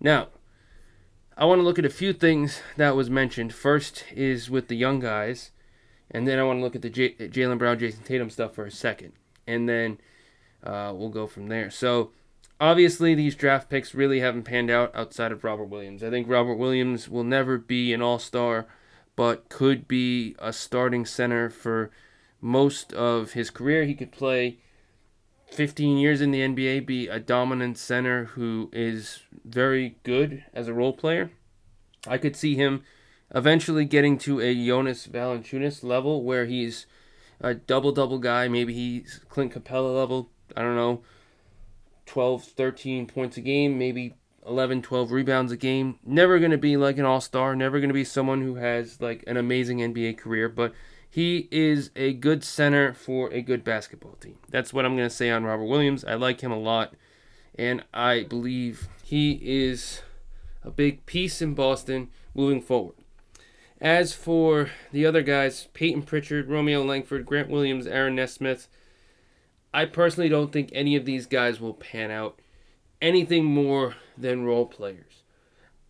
Now, 0.00 0.28
I 1.36 1.44
want 1.44 1.58
to 1.58 1.64
look 1.64 1.78
at 1.78 1.84
a 1.84 1.90
few 1.90 2.12
things 2.12 2.60
that 2.76 2.94
was 2.94 3.10
mentioned. 3.10 3.52
First 3.52 4.04
is 4.14 4.48
with 4.48 4.68
the 4.68 4.76
young 4.76 5.00
guys, 5.00 5.50
and 6.10 6.28
then 6.28 6.38
I 6.38 6.44
want 6.44 6.58
to 6.58 6.62
look 6.62 6.76
at 6.76 6.82
the 6.82 6.90
J- 6.90 7.14
Jaylen 7.14 7.58
Brown, 7.58 7.78
Jason 7.78 8.04
Tatum 8.04 8.30
stuff 8.30 8.54
for 8.54 8.64
a 8.64 8.70
second, 8.70 9.12
and 9.46 9.68
then 9.68 9.98
uh, 10.62 10.92
we'll 10.94 11.08
go 11.08 11.26
from 11.26 11.48
there. 11.48 11.70
So, 11.70 12.12
obviously 12.60 13.14
these 13.14 13.34
draft 13.34 13.70
picks 13.70 13.94
really 13.94 14.20
haven't 14.20 14.44
panned 14.44 14.70
out 14.70 14.94
outside 14.94 15.32
of 15.32 15.42
Robert 15.42 15.64
Williams. 15.64 16.04
I 16.04 16.10
think 16.10 16.28
Robert 16.28 16.56
Williams 16.56 17.08
will 17.08 17.24
never 17.24 17.56
be 17.56 17.92
an 17.92 18.02
all-star, 18.02 18.66
but 19.16 19.48
could 19.48 19.88
be 19.88 20.36
a 20.38 20.52
starting 20.52 21.06
center 21.06 21.48
for 21.48 21.90
most 22.40 22.92
of 22.92 23.32
his 23.32 23.50
career. 23.50 23.84
He 23.84 23.94
could 23.94 24.12
play 24.12 24.58
15 25.50 25.96
years 25.96 26.20
in 26.20 26.30
the 26.30 26.40
NBA, 26.40 26.86
be 26.86 27.08
a 27.08 27.18
dominant 27.18 27.78
center 27.78 28.26
who 28.26 28.70
is 28.72 29.22
very 29.44 29.96
good 30.02 30.44
as 30.52 30.68
a 30.68 30.74
role 30.74 30.92
player. 30.92 31.30
I 32.06 32.18
could 32.18 32.36
see 32.36 32.54
him 32.54 32.82
eventually 33.34 33.84
getting 33.84 34.18
to 34.18 34.40
a 34.40 34.54
Jonas 34.54 35.06
Valanciunas 35.06 35.82
level 35.82 36.22
where 36.22 36.46
he's 36.46 36.86
a 37.40 37.54
double 37.54 37.92
double 37.92 38.18
guy. 38.18 38.48
Maybe 38.48 38.74
he's 38.74 39.20
Clint 39.28 39.52
Capela 39.52 39.94
level. 39.94 40.30
I 40.56 40.62
don't 40.62 40.76
know 40.76 41.02
12, 42.10 42.42
13 42.42 43.06
points 43.06 43.36
a 43.36 43.40
game, 43.40 43.78
maybe 43.78 44.14
11, 44.44 44.82
12 44.82 45.12
rebounds 45.12 45.52
a 45.52 45.56
game. 45.56 45.96
Never 46.04 46.40
going 46.40 46.50
to 46.50 46.58
be 46.58 46.76
like 46.76 46.98
an 46.98 47.04
all 47.04 47.20
star, 47.20 47.54
never 47.54 47.78
going 47.78 47.88
to 47.88 47.94
be 47.94 48.02
someone 48.02 48.42
who 48.42 48.56
has 48.56 49.00
like 49.00 49.22
an 49.28 49.36
amazing 49.36 49.78
NBA 49.78 50.18
career, 50.18 50.48
but 50.48 50.74
he 51.08 51.46
is 51.52 51.92
a 51.94 52.12
good 52.14 52.42
center 52.42 52.92
for 52.94 53.32
a 53.32 53.42
good 53.42 53.62
basketball 53.62 54.16
team. 54.16 54.40
That's 54.48 54.72
what 54.72 54.84
I'm 54.84 54.96
going 54.96 55.08
to 55.08 55.14
say 55.14 55.30
on 55.30 55.44
Robert 55.44 55.66
Williams. 55.66 56.04
I 56.04 56.14
like 56.14 56.40
him 56.40 56.50
a 56.50 56.58
lot, 56.58 56.94
and 57.54 57.84
I 57.94 58.24
believe 58.24 58.88
he 59.04 59.38
is 59.40 60.02
a 60.64 60.70
big 60.72 61.06
piece 61.06 61.40
in 61.40 61.54
Boston 61.54 62.08
moving 62.34 62.60
forward. 62.60 62.96
As 63.80 64.14
for 64.14 64.70
the 64.90 65.06
other 65.06 65.22
guys, 65.22 65.68
Payton 65.74 66.02
Pritchard, 66.02 66.48
Romeo 66.48 66.82
Langford, 66.82 67.24
Grant 67.24 67.50
Williams, 67.50 67.86
Aaron 67.86 68.16
Nesmith, 68.16 68.66
I 69.72 69.84
personally 69.84 70.28
don't 70.28 70.52
think 70.52 70.70
any 70.72 70.96
of 70.96 71.04
these 71.04 71.26
guys 71.26 71.60
will 71.60 71.74
pan 71.74 72.10
out 72.10 72.40
anything 73.00 73.44
more 73.44 73.94
than 74.18 74.44
role 74.44 74.66
players. 74.66 75.22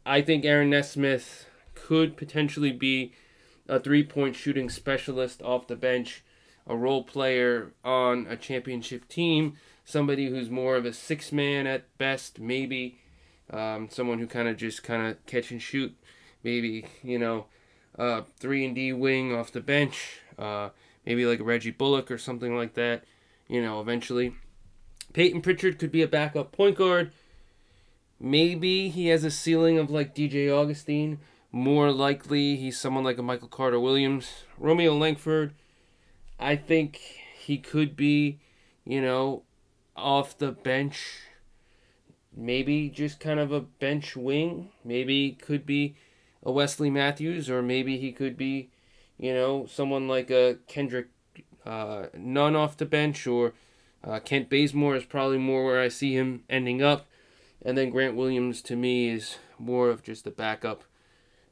I 0.05 0.23
think 0.23 0.45
Aaron 0.45 0.71
Nesmith 0.71 1.47
could 1.75 2.17
potentially 2.17 2.73
be 2.73 3.13
a 3.69 3.81
three 3.81 4.03
point 4.03 4.37
shooting 4.37 4.69
specialist 4.69 5.41
off 5.43 5.67
the 5.67 5.77
bench, 5.77 6.23
a 6.67 6.77
role 6.77 7.05
player 7.05 7.73
on 7.85 8.27
a 8.29 8.37
championship 8.37 9.09
team, 9.09 9.57
somebody 9.85 10.29
who's 10.29 10.51
more 10.51 10.77
of 10.77 10.85
a 10.85 10.93
six 10.93 11.33
man 11.33 11.67
at 11.67 11.97
best, 11.97 12.39
maybe 12.39 12.99
um, 13.51 13.89
someone 13.91 14.19
who 14.19 14.27
kind 14.27 14.49
of 14.49 14.57
just 14.57 14.83
kind 14.83 15.07
of 15.07 15.25
catch 15.27 15.51
and 15.51 15.63
shoot, 15.63 15.97
maybe, 16.45 16.87
you 17.03 17.19
know, 17.19 17.47
uh, 17.99 18.23
3 18.39 18.67
and 18.67 18.75
D 18.75 18.93
wing 18.93 19.35
off 19.35 19.53
the 19.53 19.61
bench, 19.61 20.21
uh, 20.39 20.69
maybe 21.07 21.25
like 21.25 21.41
Reggie 21.43 21.71
Bullock 21.71 22.11
or 22.11 22.19
something 22.19 22.57
like 22.57 22.75
that 22.75 23.05
you 23.51 23.61
know, 23.61 23.81
eventually. 23.81 24.33
Payton 25.13 25.43
Pritchard 25.43 25.79
could 25.81 25.91
be 25.91 26.03
a 26.03 26.09
backup 26.09 26.53
point 26.53 26.77
guard. 26.77 27.11
Maybe 28.21 28.89
he 28.89 29.09
has 29.09 29.25
a 29.25 29.31
ceiling 29.31 29.77
of 29.77 29.91
like 29.91 30.15
DJ 30.15 30.49
Augustin. 30.49 31.19
More 31.51 31.91
likely, 31.91 32.55
he's 32.55 32.79
someone 32.79 33.03
like 33.03 33.19
a 33.19 33.25
Michael 33.25 33.49
Carter 33.49 33.81
Williams. 33.81 34.45
Romeo 34.57 34.95
Langford, 34.95 35.53
I 36.39 36.55
think 36.55 36.97
he 36.97 37.59
could 37.59 37.97
be, 37.97 38.39
you 38.85 39.01
know, 39.01 39.43
off 39.97 40.39
the 40.39 40.53
bench. 40.53 41.23
Maybe 42.33 42.89
just 42.89 43.19
kind 43.19 43.41
of 43.41 43.51
a 43.51 43.61
bench 43.61 44.15
wing. 44.15 44.69
Maybe 44.85 45.33
could 45.33 45.67
be 45.67 45.97
a 46.45 46.53
Wesley 46.53 46.89
Matthews, 46.89 47.51
or 47.51 47.63
maybe 47.63 47.99
he 47.99 48.13
could 48.13 48.37
be, 48.37 48.71
you 49.19 49.35
know, 49.35 49.67
someone 49.67 50.07
like 50.07 50.31
a 50.31 50.59
Kendrick 50.69 51.09
uh, 51.65 52.07
Nunn 52.15 52.57
off 52.57 52.77
the 52.77 52.87
bench, 52.87 53.27
or 53.27 53.53
uh, 54.03 54.21
Kent 54.21 54.49
Bazemore 54.49 54.97
is 54.97 55.05
probably 55.05 55.39
more 55.39 55.65
where 55.65 55.81
I 55.81 55.89
see 55.89 56.15
him 56.15 56.45
ending 56.49 56.83
up. 56.83 57.07
And 57.63 57.77
then 57.77 57.91
Grant 57.91 58.17
Williams 58.17 58.63
to 58.63 58.77
me 58.77 59.11
is 59.11 59.37
more 59.59 59.91
of 59.91 60.03
just 60.03 60.27
a 60.27 60.31
backup. 60.31 60.85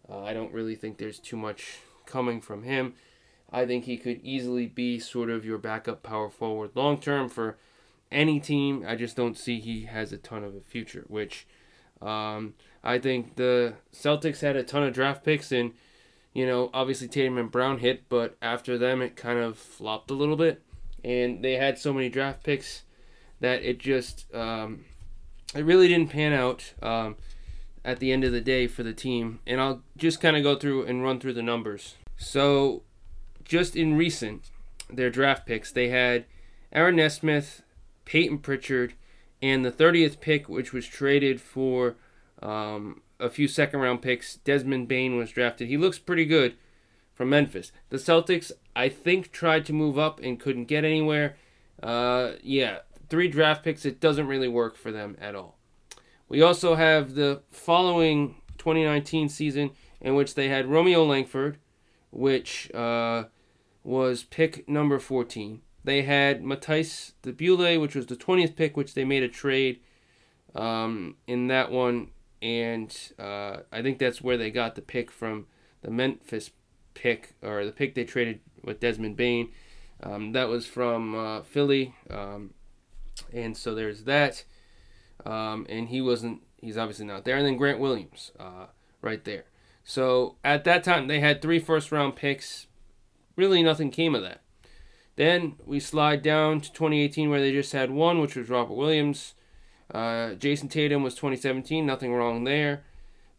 Uh, 0.08 0.22
I 0.22 0.32
don't 0.32 0.52
really 0.52 0.74
think 0.74 0.96
there's 0.96 1.18
too 1.18 1.36
much 1.36 1.78
coming 2.06 2.40
from 2.40 2.62
him. 2.62 2.94
I 3.50 3.66
think 3.66 3.84
he 3.84 3.96
could 3.96 4.20
easily 4.22 4.66
be 4.66 4.98
sort 4.98 5.30
of 5.30 5.44
your 5.44 5.58
backup 5.58 6.02
power 6.02 6.28
forward 6.30 6.70
long 6.74 6.98
term 7.00 7.28
for 7.28 7.56
any 8.10 8.40
team. 8.40 8.84
I 8.86 8.96
just 8.96 9.16
don't 9.16 9.38
see 9.38 9.60
he 9.60 9.82
has 9.82 10.12
a 10.12 10.18
ton 10.18 10.44
of 10.44 10.54
a 10.54 10.60
future, 10.60 11.04
which 11.08 11.46
um, 12.00 12.54
I 12.82 12.98
think 12.98 13.36
the 13.36 13.74
Celtics 13.92 14.40
had 14.40 14.56
a 14.56 14.62
ton 14.62 14.82
of 14.82 14.94
draft 14.94 15.24
picks 15.24 15.52
and 15.52 15.72
you 16.38 16.46
know, 16.46 16.70
obviously 16.72 17.08
Tatum 17.08 17.36
and 17.36 17.50
Brown 17.50 17.78
hit, 17.78 18.08
but 18.08 18.36
after 18.40 18.78
them 18.78 19.02
it 19.02 19.16
kind 19.16 19.40
of 19.40 19.58
flopped 19.58 20.08
a 20.08 20.14
little 20.14 20.36
bit, 20.36 20.62
and 21.02 21.42
they 21.42 21.54
had 21.54 21.78
so 21.78 21.92
many 21.92 22.08
draft 22.08 22.44
picks 22.44 22.84
that 23.40 23.64
it 23.64 23.78
just 23.78 24.32
um, 24.32 24.84
it 25.52 25.64
really 25.64 25.88
didn't 25.88 26.10
pan 26.10 26.32
out 26.32 26.74
um, 26.80 27.16
at 27.84 27.98
the 27.98 28.12
end 28.12 28.22
of 28.22 28.30
the 28.30 28.40
day 28.40 28.68
for 28.68 28.84
the 28.84 28.92
team. 28.92 29.40
And 29.48 29.60
I'll 29.60 29.82
just 29.96 30.20
kind 30.20 30.36
of 30.36 30.44
go 30.44 30.54
through 30.54 30.84
and 30.86 31.02
run 31.02 31.18
through 31.18 31.32
the 31.32 31.42
numbers. 31.42 31.96
So, 32.16 32.84
just 33.44 33.74
in 33.74 33.96
recent 33.96 34.44
their 34.88 35.10
draft 35.10 35.44
picks, 35.44 35.72
they 35.72 35.88
had 35.88 36.24
Aaron 36.72 36.94
Nesmith, 36.94 37.62
Payton 38.04 38.38
Pritchard, 38.38 38.94
and 39.42 39.64
the 39.64 39.72
30th 39.72 40.20
pick, 40.20 40.48
which 40.48 40.72
was 40.72 40.86
traded 40.86 41.40
for 41.40 41.96
um, 42.40 43.02
a 43.20 43.28
few 43.28 43.48
second 43.48 43.80
round 43.80 44.02
picks. 44.02 44.36
Desmond 44.36 44.88
Bane 44.88 45.16
was 45.16 45.30
drafted. 45.30 45.68
He 45.68 45.76
looks 45.76 45.98
pretty 45.98 46.24
good 46.24 46.56
from 47.14 47.30
Memphis. 47.30 47.72
The 47.90 47.96
Celtics, 47.96 48.52
I 48.76 48.88
think, 48.88 49.32
tried 49.32 49.66
to 49.66 49.72
move 49.72 49.98
up 49.98 50.20
and 50.22 50.38
couldn't 50.38 50.66
get 50.66 50.84
anywhere. 50.84 51.36
Uh, 51.82 52.32
yeah, 52.42 52.78
three 53.08 53.28
draft 53.28 53.64
picks. 53.64 53.84
It 53.84 54.00
doesn't 54.00 54.26
really 54.26 54.48
work 54.48 54.76
for 54.76 54.92
them 54.92 55.16
at 55.20 55.34
all. 55.34 55.58
We 56.28 56.42
also 56.42 56.74
have 56.74 57.14
the 57.14 57.42
following 57.50 58.36
2019 58.58 59.28
season 59.28 59.70
in 60.00 60.14
which 60.14 60.34
they 60.34 60.48
had 60.48 60.66
Romeo 60.66 61.04
Langford, 61.04 61.58
which 62.10 62.72
uh, 62.74 63.24
was 63.82 64.24
pick 64.24 64.68
number 64.68 64.98
14. 64.98 65.62
They 65.84 66.02
had 66.02 66.44
Matisse 66.44 67.14
Thybulle, 67.22 67.80
which 67.80 67.94
was 67.94 68.06
the 68.06 68.16
20th 68.16 68.56
pick, 68.56 68.76
which 68.76 68.94
they 68.94 69.04
made 69.04 69.22
a 69.22 69.28
trade 69.28 69.80
um, 70.54 71.16
in 71.26 71.46
that 71.48 71.70
one 71.70 72.10
and 72.40 72.96
uh, 73.18 73.58
I 73.72 73.82
think 73.82 73.98
that's 73.98 74.22
where 74.22 74.36
they 74.36 74.50
got 74.50 74.74
the 74.74 74.82
pick 74.82 75.10
from 75.10 75.46
the 75.82 75.90
Memphis 75.90 76.50
pick 76.94 77.34
or 77.42 77.64
the 77.64 77.72
pick 77.72 77.94
they 77.94 78.04
traded 78.04 78.40
with 78.62 78.80
Desmond 78.80 79.16
Bane. 79.16 79.50
Um, 80.02 80.32
that 80.32 80.48
was 80.48 80.66
from 80.66 81.14
uh, 81.14 81.42
Philly, 81.42 81.94
um, 82.10 82.54
and 83.32 83.56
so 83.56 83.74
there's 83.74 84.04
that. 84.04 84.44
Um, 85.26 85.66
and 85.68 85.88
he 85.88 86.00
wasn't. 86.00 86.42
He's 86.60 86.78
obviously 86.78 87.06
not 87.06 87.24
there. 87.24 87.36
And 87.36 87.46
then 87.46 87.56
Grant 87.56 87.80
Williams, 87.80 88.32
uh, 88.38 88.66
right 89.02 89.24
there. 89.24 89.44
So 89.84 90.36
at 90.44 90.64
that 90.64 90.84
time 90.84 91.08
they 91.08 91.20
had 91.20 91.40
three 91.40 91.58
first 91.58 91.90
round 91.90 92.14
picks. 92.14 92.66
Really, 93.36 93.62
nothing 93.62 93.90
came 93.90 94.14
of 94.14 94.22
that. 94.22 94.42
Then 95.16 95.56
we 95.64 95.80
slide 95.80 96.22
down 96.22 96.60
to 96.60 96.72
2018 96.72 97.30
where 97.30 97.40
they 97.40 97.52
just 97.52 97.72
had 97.72 97.90
one, 97.90 98.20
which 98.20 98.36
was 98.36 98.48
Robert 98.48 98.74
Williams. 98.74 99.34
Uh, 99.92 100.34
Jayson 100.34 100.68
Tatum 100.68 101.02
was 101.02 101.14
2017, 101.14 101.84
nothing 101.84 102.14
wrong 102.14 102.44
there. 102.44 102.84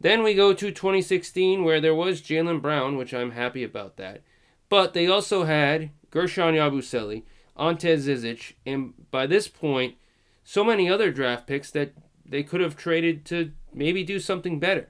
Then 0.02 0.24
we 0.24 0.34
go 0.34 0.54
to 0.54 0.72
2016, 0.72 1.64
where 1.64 1.82
there 1.82 1.96
was 1.96 2.22
Jaylen 2.22 2.62
Brown, 2.62 2.98
which 2.98 3.14
I'm 3.14 3.32
happy 3.32 3.64
about 3.64 3.98
that. 3.98 4.22
But 4.70 4.94
they 4.94 5.08
also 5.08 5.44
had 5.44 5.92
Guerschon 6.12 6.54
Yabusele, 6.54 7.24
Ante 7.58 7.96
Zizic, 7.98 8.54
and 8.66 8.94
by 9.12 9.28
this 9.28 9.48
point, 9.48 9.96
so 10.44 10.64
many 10.64 10.90
other 10.90 11.12
draft 11.12 11.46
picks 11.46 11.70
that 11.72 11.94
they 12.26 12.44
could 12.44 12.62
have 12.62 12.78
traded 12.78 13.26
to 13.26 13.52
maybe 13.74 14.04
do 14.04 14.20
something 14.20 14.60
better. 14.60 14.90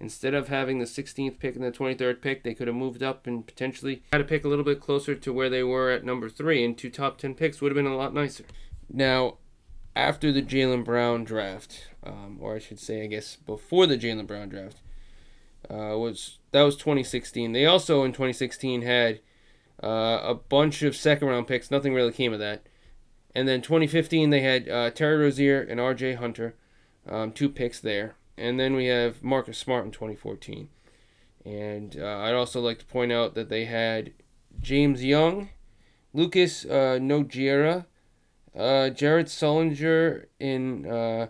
Instead 0.00 0.32
of 0.32 0.48
having 0.48 0.78
the 0.78 0.86
16th 0.86 1.38
pick 1.38 1.54
and 1.54 1.64
the 1.64 1.70
23rd 1.70 2.22
pick, 2.22 2.42
they 2.42 2.54
could 2.54 2.66
have 2.66 2.76
moved 2.76 3.02
up 3.02 3.26
and 3.26 3.46
potentially 3.46 4.02
had 4.12 4.20
a 4.20 4.24
pick 4.24 4.44
a 4.44 4.48
little 4.48 4.64
bit 4.64 4.80
closer 4.80 5.14
to 5.14 5.32
where 5.32 5.50
they 5.50 5.62
were 5.62 5.90
at 5.90 6.04
number 6.04 6.28
three, 6.28 6.64
and 6.64 6.76
two 6.76 6.90
top 6.90 7.18
10 7.18 7.34
picks 7.34 7.60
would 7.60 7.70
have 7.70 7.76
been 7.76 7.90
a 7.90 7.96
lot 7.96 8.14
nicer. 8.14 8.44
Now, 8.90 9.36
after 9.96 10.32
the 10.32 10.42
Jaylen 10.42 10.84
Brown 10.84 11.24
draft, 11.24 11.88
um, 12.02 12.38
or 12.40 12.56
I 12.56 12.58
should 12.58 12.78
say, 12.78 13.02
I 13.02 13.06
guess 13.06 13.36
before 13.36 13.86
the 13.86 13.98
Jaylen 13.98 14.26
Brown 14.26 14.48
draft, 14.48 14.80
uh, 15.68 15.96
was 15.98 16.38
that 16.52 16.62
was 16.62 16.76
2016. 16.76 17.52
They 17.52 17.66
also 17.66 18.04
in 18.04 18.12
2016 18.12 18.82
had 18.82 19.20
uh, 19.82 20.20
a 20.22 20.34
bunch 20.34 20.82
of 20.82 20.96
second 20.96 21.28
round 21.28 21.46
picks. 21.46 21.70
Nothing 21.70 21.94
really 21.94 22.12
came 22.12 22.32
of 22.32 22.38
that, 22.38 22.66
And 23.34 23.48
then 23.48 23.62
2015, 23.62 24.30
they 24.30 24.40
had 24.40 24.68
uh, 24.68 24.90
Terry 24.90 25.16
Rozier 25.16 25.60
and 25.60 25.80
R.J. 25.80 26.14
Hunter, 26.14 26.54
um, 27.08 27.32
two 27.32 27.48
picks 27.48 27.80
there. 27.80 28.16
And 28.36 28.58
then 28.58 28.74
we 28.74 28.86
have 28.86 29.22
Marcus 29.22 29.58
Smart 29.58 29.84
in 29.84 29.90
2014. 29.90 30.68
And 31.44 31.96
uh, 31.98 32.18
I'd 32.18 32.34
also 32.34 32.60
like 32.60 32.78
to 32.80 32.84
point 32.84 33.12
out 33.12 33.34
that 33.34 33.48
they 33.48 33.64
had 33.64 34.12
James 34.60 35.02
Young, 35.04 35.50
Lucas 36.12 36.64
uh, 36.64 36.98
Nogueira, 37.00 37.86
uh, 38.56 38.90
Jared 38.90 39.26
Sullinger 39.26 40.26
in 40.38 40.86
uh, 40.86 41.28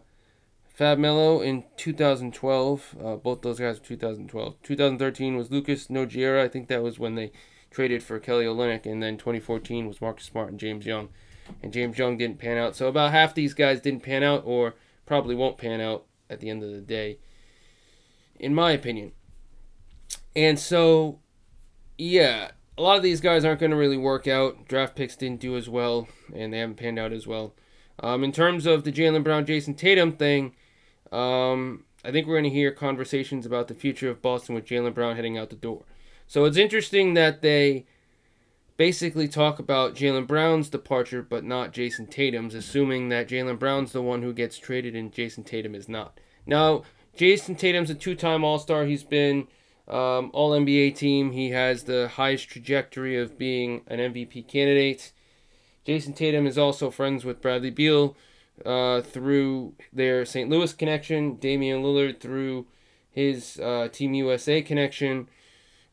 Fab 0.75 0.99
Melo 0.99 1.41
in 1.41 1.65
2012. 1.77 2.97
Uh, 3.03 3.17
both 3.17 3.43
those 3.43 3.61
guys 3.61 3.79
were 3.79 3.85
2012. 3.85 4.57
2013 4.63 5.37
was 5.37 5.51
Lucas 5.51 5.89
Nogueira. 5.89 6.43
I 6.43 6.49
think 6.49 6.69
that 6.69 6.83
was 6.83 6.99
when 6.99 7.15
they 7.15 7.33
traded 7.71 8.03
for 8.03 8.19
Kelly 8.19 8.45
Olynyk. 8.45 8.87
And 8.87 9.03
then 9.03 9.17
2014 9.17 9.87
was 9.87 10.01
Marcus 10.01 10.27
Smart 10.27 10.49
and 10.51 10.59
James 10.59 10.87
Young. 10.87 11.09
And 11.63 11.73
James 11.73 11.99
Young 11.99 12.17
didn't 12.17 12.39
pan 12.39 12.57
out. 12.57 12.77
So 12.77 12.89
about 12.89 13.13
half 13.13 13.35
these 13.35 13.55
guys 13.55 13.81
didn't 13.81 14.03
pan 14.03 14.23
out 14.23 14.43
or 14.47 14.75
probably 15.05 15.35
won't 15.35 15.59
pan 15.59 15.81
out 15.81 16.07
at 16.31 16.41
the 16.41 16.49
end 16.49 16.63
of 16.63 16.71
the 16.71 16.81
day, 16.81 17.19
in 18.39 18.55
my 18.55 18.71
opinion. 18.71 19.13
And 20.37 20.59
so, 20.59 21.19
yeah, 21.99 22.53
a 22.81 22.83
lot 22.83 22.97
of 22.97 23.03
these 23.03 23.21
guys 23.21 23.45
aren't 23.45 23.61
going 23.61 23.73
to 23.73 23.77
really 23.77 23.99
work 23.99 24.27
out. 24.27 24.67
Draft 24.67 24.97
picks 24.97 25.15
didn't 25.15 25.41
do 25.41 25.55
as 25.55 25.69
well, 25.69 26.09
and 26.35 26.51
they 26.51 26.61
haven't 26.61 26.79
panned 26.79 26.99
out 26.99 27.13
as 27.13 27.27
well. 27.27 27.53
Um, 28.03 28.25
in 28.25 28.33
terms 28.33 28.65
of 28.65 28.85
the 28.85 28.93
Jaylen 28.93 29.23
Brown, 29.23 29.45
Jayson 29.45 29.75
Tatum 29.75 30.13
thing, 30.13 30.55
um, 31.13 31.85
I 32.03 32.11
think 32.11 32.27
we're 32.27 32.41
going 32.41 32.45
to 32.45 32.51
hear 32.51 32.71
conversations 32.71 33.45
about 33.45 33.69
the 33.69 33.75
future 33.75 34.09
of 34.09 34.23
Boston 34.23 34.55
with 34.55 34.65
Jaylen 34.65 34.95
Brown 34.95 35.17
heading 35.17 35.37
out 35.37 35.51
the 35.51 35.57
door. 35.57 35.85
So 36.27 36.47
it's 36.47 36.57
interesting 36.57 37.13
that 37.15 37.43
they 37.43 37.85
basically 38.79 39.29
talk 39.29 39.59
about 39.59 39.95
Jaylen 39.95 40.27
Brown's 40.27 40.71
departure, 40.71 41.21
but 41.21 41.45
not 41.45 41.75
Jayson 41.75 42.07
Tatum's, 42.07 42.55
assuming 42.55 43.11
that 43.11 43.29
Jaylen 43.29 43.59
Brown's 43.59 43.93
the 43.93 44.01
one 44.01 44.23
who 44.23 44.33
gets 44.33 44.57
traded 44.57 44.97
and 44.97 45.13
Jayson 45.13 45.45
Tatum 45.45 45.75
is 45.75 45.87
not. 45.87 46.19
Now, 46.47 46.85
Jayson 47.15 47.57
Tatum's 47.57 47.91
a 47.91 47.95
two 47.95 48.15
time 48.15 48.43
All 48.43 48.59
Star. 48.59 48.87
He's 48.87 49.05
been 49.05 49.49
um, 49.91 50.31
All 50.33 50.53
NBA 50.53 50.95
team. 50.97 51.33
He 51.33 51.51
has 51.51 51.85
the 51.85 52.09
highest 52.09 52.49
trajectory 52.49 53.19
of 53.19 53.37
being 53.37 53.83
an 53.89 53.99
MVP 53.99 54.47
candidate. 54.47 55.13
Jayson 55.87 56.15
Tatum 56.15 56.47
is 56.47 56.57
also 56.57 56.91
friends 56.91 57.25
with 57.25 57.43
Bradley 57.43 57.71
Beal 57.71 58.17
uh, 58.65 59.01
through 59.01 59.75
their 59.93 60.25
St. 60.25 60.49
Louis 60.49 60.73
connection, 60.73 61.37
Damian 61.37 61.83
Lillard 61.83 62.21
through 62.21 62.67
his 63.11 63.59
uh, 63.59 63.89
Team 63.91 64.15
USA 64.15 64.63
connection. 64.63 65.29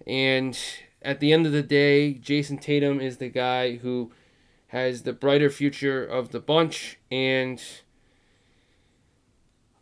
And 0.06 0.58
at 1.02 1.20
the 1.20 1.34
end 1.34 1.46
of 1.46 1.52
the 1.52 1.64
day, 1.64 2.14
Jayson 2.14 2.60
Tatum 2.60 3.02
is 3.02 3.18
the 3.18 3.30
guy 3.30 3.78
who 3.78 4.12
has 4.68 5.04
the 5.04 5.14
brighter 5.14 5.50
future 5.50 6.06
of 6.06 6.30
the 6.30 6.40
bunch. 6.40 7.00
And 7.10 7.62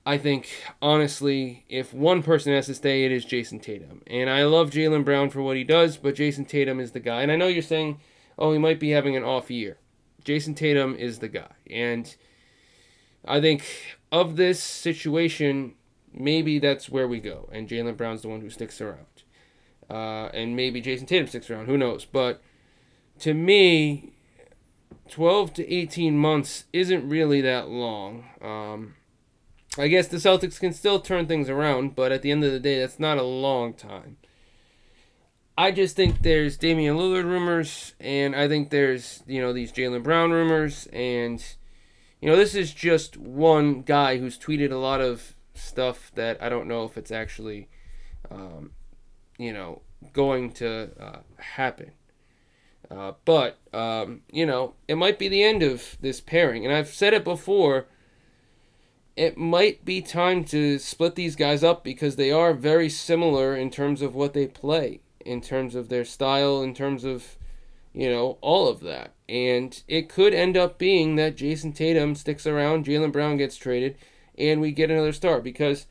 I 0.05 0.19
think, 0.19 0.49
honestly, 0.81 1.65
if 1.67 1.91
one 1.93 2.21
person 2.21 2.53
has 2.53 2.67
to 2.67 2.75
stay, 2.75 3.05
it 3.05 3.11
is 3.11 3.25
Jayson 3.25 3.59
Tatum. 3.59 4.03
And 4.05 4.29
I 4.29 4.43
love 4.43 4.69
Jaylen 4.69 5.03
Brown 5.03 5.31
for 5.31 5.41
what 5.41 5.57
he 5.57 5.63
does, 5.63 5.97
but 5.97 6.15
Jayson 6.15 6.45
Tatum 6.45 6.79
is 6.79 6.91
the 6.91 6.99
guy. 6.99 7.23
And 7.23 7.31
I 7.31 7.35
know 7.35 7.47
you're 7.47 7.63
saying, 7.63 7.99
oh, 8.37 8.51
he 8.51 8.59
might 8.59 8.79
be 8.79 8.91
having 8.91 9.15
an 9.15 9.23
off 9.23 9.49
year. 9.49 9.77
Jayson 10.23 10.53
Tatum 10.55 10.95
is 10.95 11.19
the 11.19 11.27
guy. 11.27 11.51
And 11.69 12.15
I 13.25 13.41
think 13.41 13.63
of 14.11 14.35
this 14.35 14.61
situation, 14.61 15.73
maybe 16.13 16.59
that's 16.59 16.87
where 16.87 17.07
we 17.07 17.19
go. 17.19 17.49
And 17.51 17.67
Jaylen 17.67 17.97
Brown's 17.97 18.21
the 18.21 18.29
one 18.29 18.41
who 18.41 18.49
sticks 18.51 18.79
around. 18.79 19.05
Uh, 19.89 20.29
and 20.33 20.55
maybe 20.55 20.81
Jayson 20.81 21.07
Tatum 21.07 21.27
sticks 21.27 21.49
around. 21.49 21.65
Who 21.65 21.77
knows? 21.77 22.05
But 22.05 22.43
to 23.19 23.33
me, 23.33 24.13
12 25.09 25.53
to 25.55 25.73
18 25.73 26.15
months 26.15 26.65
isn't 26.73 27.09
really 27.09 27.41
that 27.41 27.69
long. 27.69 28.25
Um, 28.41 28.95
I 29.77 29.87
guess 29.87 30.07
the 30.07 30.17
Celtics 30.17 30.59
can 30.59 30.71
still 30.71 30.99
turn 30.99 31.27
things 31.27 31.49
around, 31.49 31.95
but 31.95 32.11
at 32.11 32.21
the 32.21 32.31
end 32.31 32.43
of 32.43 32.51
the 32.51 32.59
day, 32.59 32.79
that's 32.79 32.99
not 32.99 33.17
a 33.17 33.23
long 33.23 33.73
time. 33.73 34.17
I 35.57 35.71
just 35.71 35.95
think 35.95 36.21
there's 36.21 36.57
Damian 36.57 36.97
Lillard 36.97 37.25
rumors, 37.25 37.93
and 37.99 38.35
I 38.35 38.47
think 38.47 38.69
there's, 38.69 39.23
you 39.25 39.41
know, 39.41 39.53
these 39.53 39.71
Jaylen 39.71 40.03
Brown 40.03 40.31
rumors, 40.31 40.87
and, 40.91 41.43
you 42.21 42.29
know, 42.29 42.35
this 42.35 42.55
is 42.55 42.73
just 42.73 43.17
one 43.17 43.81
guy 43.81 44.17
who's 44.17 44.37
tweeted 44.37 44.71
a 44.71 44.77
lot 44.77 45.01
of 45.01 45.35
stuff 45.53 46.11
that 46.15 46.41
I 46.41 46.49
don't 46.49 46.67
know 46.67 46.83
if 46.83 46.97
it's 46.97 47.11
actually, 47.11 47.69
um, 48.29 48.71
you 49.37 49.53
know, 49.53 49.81
going 50.13 50.51
to 50.53 50.89
uh, 50.99 51.19
happen. 51.37 51.91
Uh, 52.91 53.13
but, 53.23 53.57
um, 53.73 54.21
you 54.31 54.45
know, 54.45 54.73
it 54.87 54.95
might 54.95 55.17
be 55.17 55.27
the 55.27 55.43
end 55.43 55.63
of 55.63 55.97
this 56.01 56.21
pairing. 56.21 56.65
And 56.65 56.73
I've 56.73 56.89
said 56.89 57.13
it 57.13 57.23
before 57.23 57.87
it 59.15 59.37
might 59.37 59.85
be 59.85 60.01
time 60.01 60.43
to 60.45 60.77
split 60.77 61.15
these 61.15 61.35
guys 61.35 61.63
up 61.63 61.83
because 61.83 62.15
they 62.15 62.31
are 62.31 62.53
very 62.53 62.89
similar 62.89 63.55
in 63.55 63.69
terms 63.69 64.01
of 64.01 64.13
what 64.13 64.33
they 64.33 64.47
play, 64.47 64.99
in 65.25 65.41
terms 65.41 65.75
of 65.75 65.89
their 65.89 66.05
style, 66.05 66.61
in 66.61 66.73
terms 66.73 67.03
of, 67.03 67.37
you 67.93 68.09
know, 68.09 68.37
all 68.41 68.67
of 68.67 68.81
that. 68.81 69.13
And 69.29 69.81
it 69.87 70.09
could 70.09 70.33
end 70.33 70.57
up 70.57 70.77
being 70.77 71.15
that 71.15 71.37
Jayson 71.37 71.73
Tatum 71.73 72.15
sticks 72.15 72.45
around, 72.45 72.85
Jaylen 72.85 73.11
Brown 73.11 73.37
gets 73.37 73.55
traded, 73.55 73.97
and 74.37 74.59
we 74.61 74.71
get 74.71 74.91
another 74.91 75.13
star 75.13 75.41
because. 75.41 75.87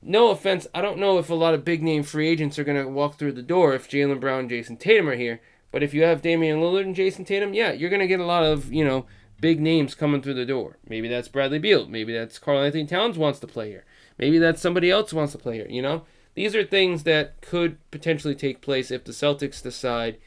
No 0.00 0.30
offense, 0.30 0.64
I 0.72 0.80
don't 0.80 1.00
know 1.00 1.18
if 1.18 1.28
a 1.28 1.34
lot 1.34 1.54
of 1.54 1.64
big 1.64 1.82
name 1.82 2.04
free 2.04 2.28
agents 2.28 2.56
are 2.56 2.62
going 2.62 2.80
to 2.80 2.88
walk 2.88 3.18
through 3.18 3.32
the 3.32 3.42
door 3.42 3.74
if 3.74 3.90
Jaylen 3.90 4.20
Brown 4.20 4.38
and 4.38 4.50
Jayson 4.50 4.76
Tatum 4.78 5.08
are 5.08 5.16
here. 5.16 5.40
But 5.72 5.82
if 5.82 5.92
you 5.92 6.04
have 6.04 6.22
Damian 6.22 6.60
Lillard 6.60 6.84
and 6.84 6.94
Jayson 6.94 7.24
Tatum, 7.26 7.52
yeah, 7.52 7.72
you're 7.72 7.90
going 7.90 7.98
to 7.98 8.06
get 8.06 8.20
a 8.20 8.24
lot 8.24 8.44
of, 8.44 8.72
you 8.72 8.84
know, 8.84 9.06
big 9.40 9.60
names 9.60 9.94
coming 9.94 10.22
through 10.22 10.34
the 10.34 10.46
door. 10.46 10.78
Maybe 10.88 11.08
that's 11.08 11.28
Bradley 11.28 11.58
Beal. 11.58 11.86
Maybe 11.86 12.12
that's 12.12 12.38
Karl-Anthony 12.38 12.86
Towns 12.86 13.18
wants 13.18 13.38
to 13.40 13.46
play 13.46 13.70
here. 13.70 13.84
Maybe 14.18 14.38
that's 14.38 14.60
somebody 14.60 14.90
else 14.90 15.12
wants 15.12 15.32
to 15.32 15.38
play 15.38 15.56
here. 15.56 15.68
You 15.68 15.82
know, 15.82 16.04
these 16.34 16.54
are 16.54 16.64
things 16.64 17.04
that 17.04 17.40
could 17.40 17.78
potentially 17.90 18.34
take 18.34 18.60
place 18.60 18.90
if 18.90 19.04
the 19.04 19.12
Celtics 19.12 19.62
decide 19.62 20.18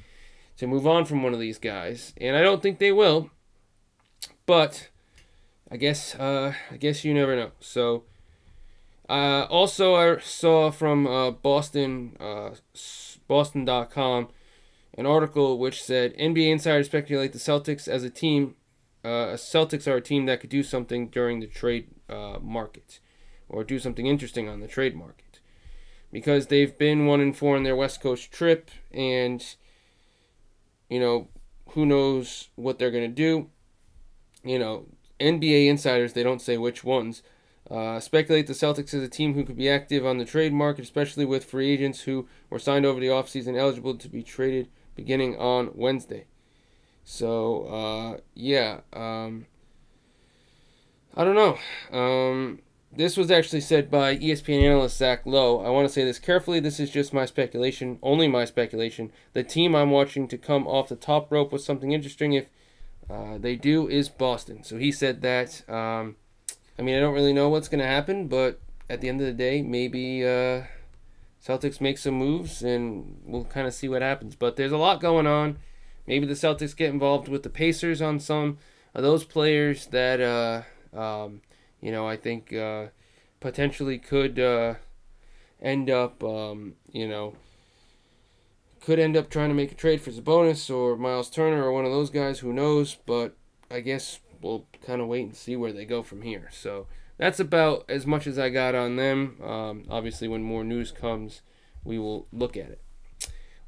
to 0.57 0.67
move 0.67 0.87
on 0.87 1.05
from 1.05 1.23
one 1.23 1.33
of 1.33 1.39
these 1.39 1.57
guys, 1.57 2.13
and 2.17 2.35
I 2.35 2.41
don't 2.41 2.61
think 2.61 2.79
they 2.79 2.91
will. 2.91 3.29
But 4.45 4.89
I 5.69 5.77
guess 5.77 6.15
uh, 6.15 6.53
I 6.69 6.77
guess 6.77 7.03
you 7.03 7.13
never 7.13 7.35
know. 7.35 7.51
So. 7.59 8.03
Uh, 9.09 9.45
also, 9.49 9.95
I 9.95 10.19
saw 10.21 10.71
from 10.71 11.05
uh, 11.05 11.31
Boston, 11.31 12.15
uh, 12.17 12.51
Boston.com, 13.27 14.29
an 14.97 15.05
article 15.05 15.59
which 15.59 15.83
said 15.83 16.15
NBA 16.15 16.49
insiders 16.49 16.85
speculate 16.85 17.33
the 17.33 17.37
Celtics 17.37 17.89
as 17.89 18.05
a 18.05 18.09
team 18.09 18.55
uh, 19.03 19.35
Celtics 19.35 19.87
are 19.87 19.97
a 19.97 20.01
team 20.01 20.25
that 20.25 20.41
could 20.41 20.49
do 20.49 20.63
something 20.63 21.09
during 21.09 21.39
the 21.39 21.47
trade 21.47 21.87
uh, 22.09 22.37
market 22.41 22.99
or 23.49 23.63
do 23.63 23.79
something 23.79 24.05
interesting 24.05 24.47
on 24.47 24.59
the 24.59 24.67
trade 24.67 24.95
market 24.95 25.31
because 26.11 26.47
they've 26.47 26.77
been 26.77 27.05
one 27.05 27.21
and 27.21 27.35
four 27.35 27.55
on 27.55 27.63
their 27.63 27.75
West 27.75 28.01
Coast 28.01 28.31
trip, 28.31 28.69
and 28.91 29.55
you 30.89 30.99
know 30.99 31.27
who 31.69 31.85
knows 31.85 32.49
what 32.55 32.77
they're 32.77 32.91
gonna 32.91 33.07
do. 33.07 33.49
You 34.43 34.59
know, 34.59 34.85
NBA 35.19 35.67
insiders 35.67 36.13
they 36.13 36.23
don't 36.23 36.41
say 36.41 36.57
which 36.57 36.83
ones. 36.83 37.23
Uh, 37.69 37.99
speculate 38.01 38.47
the 38.47 38.53
Celtics 38.53 38.93
as 38.93 39.01
a 39.01 39.07
team 39.07 39.33
who 39.33 39.45
could 39.45 39.55
be 39.55 39.69
active 39.69 40.05
on 40.05 40.17
the 40.17 40.25
trade 40.25 40.51
market, 40.51 40.83
especially 40.83 41.23
with 41.23 41.45
free 41.45 41.71
agents 41.71 42.01
who 42.01 42.27
were 42.49 42.59
signed 42.59 42.85
over 42.85 42.99
the 42.99 43.07
offseason 43.07 43.57
eligible 43.57 43.95
to 43.95 44.09
be 44.09 44.21
traded 44.21 44.67
beginning 44.95 45.37
on 45.37 45.71
Wednesday. 45.73 46.25
So 47.11 47.63
uh, 47.65 48.21
yeah, 48.35 48.79
um, 48.93 49.45
I 51.13 51.25
don't 51.25 51.35
know. 51.35 51.57
Um, 51.91 52.59
this 52.89 53.17
was 53.17 53.29
actually 53.29 53.59
said 53.59 53.91
by 53.91 54.15
ESPN 54.15 54.63
analyst 54.63 54.97
Zach 54.97 55.25
Lowe. 55.25 55.59
I 55.59 55.69
want 55.71 55.85
to 55.89 55.93
say 55.93 56.05
this 56.05 56.19
carefully. 56.19 56.61
This 56.61 56.79
is 56.79 56.89
just 56.89 57.13
my 57.13 57.25
speculation, 57.25 57.99
only 58.01 58.29
my 58.29 58.45
speculation. 58.45 59.11
The 59.33 59.43
team 59.43 59.75
I'm 59.75 59.91
watching 59.91 60.25
to 60.29 60.37
come 60.37 60.65
off 60.65 60.87
the 60.87 60.95
top 60.95 61.29
rope 61.33 61.51
with 61.51 61.61
something 61.61 61.91
interesting, 61.91 62.31
if 62.31 62.45
uh, 63.09 63.37
they 63.37 63.57
do, 63.57 63.89
is 63.89 64.07
Boston. 64.07 64.63
So 64.63 64.77
he 64.77 64.89
said 64.89 65.21
that. 65.21 65.69
Um, 65.69 66.15
I 66.79 66.81
mean, 66.81 66.95
I 66.95 67.01
don't 67.01 67.13
really 67.13 67.33
know 67.33 67.49
what's 67.49 67.67
going 67.67 67.81
to 67.81 67.87
happen, 67.87 68.29
but 68.29 68.61
at 68.89 69.01
the 69.01 69.09
end 69.09 69.19
of 69.19 69.27
the 69.27 69.33
day, 69.33 69.61
maybe 69.61 70.23
uh, 70.23 70.63
Celtics 71.45 71.81
make 71.81 71.97
some 71.97 72.13
moves 72.13 72.63
and 72.63 73.19
we'll 73.25 73.43
kind 73.43 73.67
of 73.67 73.73
see 73.73 73.89
what 73.89 74.01
happens. 74.01 74.37
But 74.37 74.55
there's 74.55 74.71
a 74.71 74.77
lot 74.77 75.01
going 75.01 75.27
on. 75.27 75.57
Maybe 76.11 76.25
the 76.25 76.33
Celtics 76.33 76.75
get 76.75 76.89
involved 76.89 77.29
with 77.29 77.43
the 77.43 77.49
Pacers 77.49 78.01
on 78.01 78.19
some 78.19 78.57
of 78.93 79.01
those 79.01 79.23
players 79.23 79.85
that, 79.87 80.19
uh, 80.19 80.63
um, 80.93 81.39
you 81.79 81.89
know, 81.89 82.05
I 82.05 82.17
think 82.17 82.51
uh, 82.51 82.87
potentially 83.39 83.97
could 83.97 84.37
uh, 84.37 84.73
end 85.61 85.89
up, 85.89 86.21
um, 86.21 86.73
you 86.91 87.07
know, 87.07 87.37
could 88.81 88.99
end 88.99 89.15
up 89.15 89.29
trying 89.29 89.47
to 89.51 89.55
make 89.55 89.71
a 89.71 89.75
trade 89.75 90.01
for 90.01 90.11
Sabonis 90.11 90.69
or 90.69 90.97
Miles 90.97 91.29
Turner 91.29 91.63
or 91.63 91.71
one 91.71 91.85
of 91.85 91.91
those 91.91 92.09
guys. 92.09 92.39
Who 92.39 92.51
knows? 92.51 92.97
But 93.05 93.37
I 93.69 93.79
guess 93.79 94.19
we'll 94.41 94.65
kind 94.85 94.99
of 94.99 95.07
wait 95.07 95.23
and 95.23 95.33
see 95.33 95.55
where 95.55 95.71
they 95.71 95.85
go 95.85 96.03
from 96.03 96.23
here. 96.23 96.49
So 96.51 96.87
that's 97.19 97.39
about 97.39 97.85
as 97.87 98.05
much 98.05 98.27
as 98.27 98.37
I 98.37 98.49
got 98.49 98.75
on 98.75 98.97
them. 98.97 99.37
Um, 99.41 99.85
obviously, 99.89 100.27
when 100.27 100.43
more 100.43 100.65
news 100.65 100.91
comes, 100.91 101.41
we 101.85 101.97
will 101.97 102.27
look 102.33 102.57
at 102.57 102.69
it. 102.69 102.81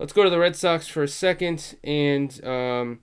Let's 0.04 0.12
go 0.12 0.26
to 0.26 0.30
the 0.30 0.38
Red 0.38 0.58
Sox 0.58 0.86
for 0.86 1.02
a 1.04 1.08
second, 1.08 1.78
and 1.82 2.46
um, 2.46 3.00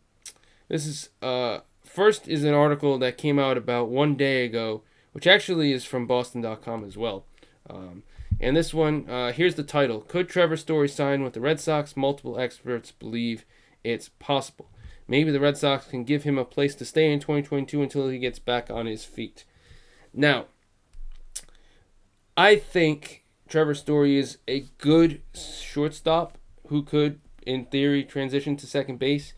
this 0.69 0.85
is 0.85 1.09
uh, 1.23 1.61
first 1.83 2.29
is 2.29 2.45
an 2.45 2.53
article 2.53 2.99
that 2.99 3.17
came 3.17 3.39
out 3.39 3.57
about 3.57 3.89
one 3.89 4.17
day 4.17 4.45
ago, 4.45 4.83
which 5.13 5.27
actually 5.27 5.73
is 5.73 5.83
from 5.87 6.07
Boston.com 6.07 6.85
as 6.85 6.99
well. 6.99 7.25
Um, 7.71 8.03
and 8.39 8.55
this 8.55 8.75
one, 8.75 9.09
uh, 9.09 9.33
here's 9.33 9.55
the 9.55 9.63
title 9.63 10.03
Could 10.03 10.29
Trevor 10.29 10.59
Story 10.59 10.89
sign 10.89 11.23
with 11.23 11.33
the 11.33 11.41
Red 11.41 11.59
Sox? 11.59 11.97
Multiple 11.97 12.39
experts 12.39 12.93
believe 12.93 13.47
it's 13.83 14.11
possible. 14.19 14.69
Maybe 15.09 15.31
the 15.31 15.41
Red 15.41 15.57
Sox 15.57 15.87
can 15.87 16.05
give 16.05 16.25
him 16.25 16.37
a 16.37 16.45
place 16.45 16.75
to 16.75 16.85
stay 16.85 17.11
in 17.11 17.19
2022 17.19 17.81
until 17.81 18.11
he 18.11 18.19
gets 18.19 18.39
back 18.39 18.71
on 18.71 18.85
his 18.85 19.07
feet. 19.07 19.47
Now, 20.13 20.49
I 22.37 22.57
think 22.57 23.25
Trevor 23.49 23.75
Story 23.75 24.19
is 24.19 24.37
a 24.47 24.67
good 24.77 25.23
shortstop 25.33 26.37
who 26.71 26.85
could, 26.85 27.21
in 27.45 27.65
theory, 27.65 28.05
transition 28.05 28.57
to 28.57 28.67
second 28.67 28.99
base. 28.99 29.35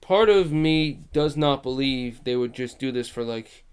Part 0.00 0.28
of 0.28 0.52
me 0.52 1.00
does 1.12 1.36
not 1.36 1.64
believe 1.64 2.22
they 2.22 2.36
would 2.36 2.54
just 2.54 2.78
do 2.78 2.92
this 2.92 3.08
for 3.08 3.24
like 3.24 3.64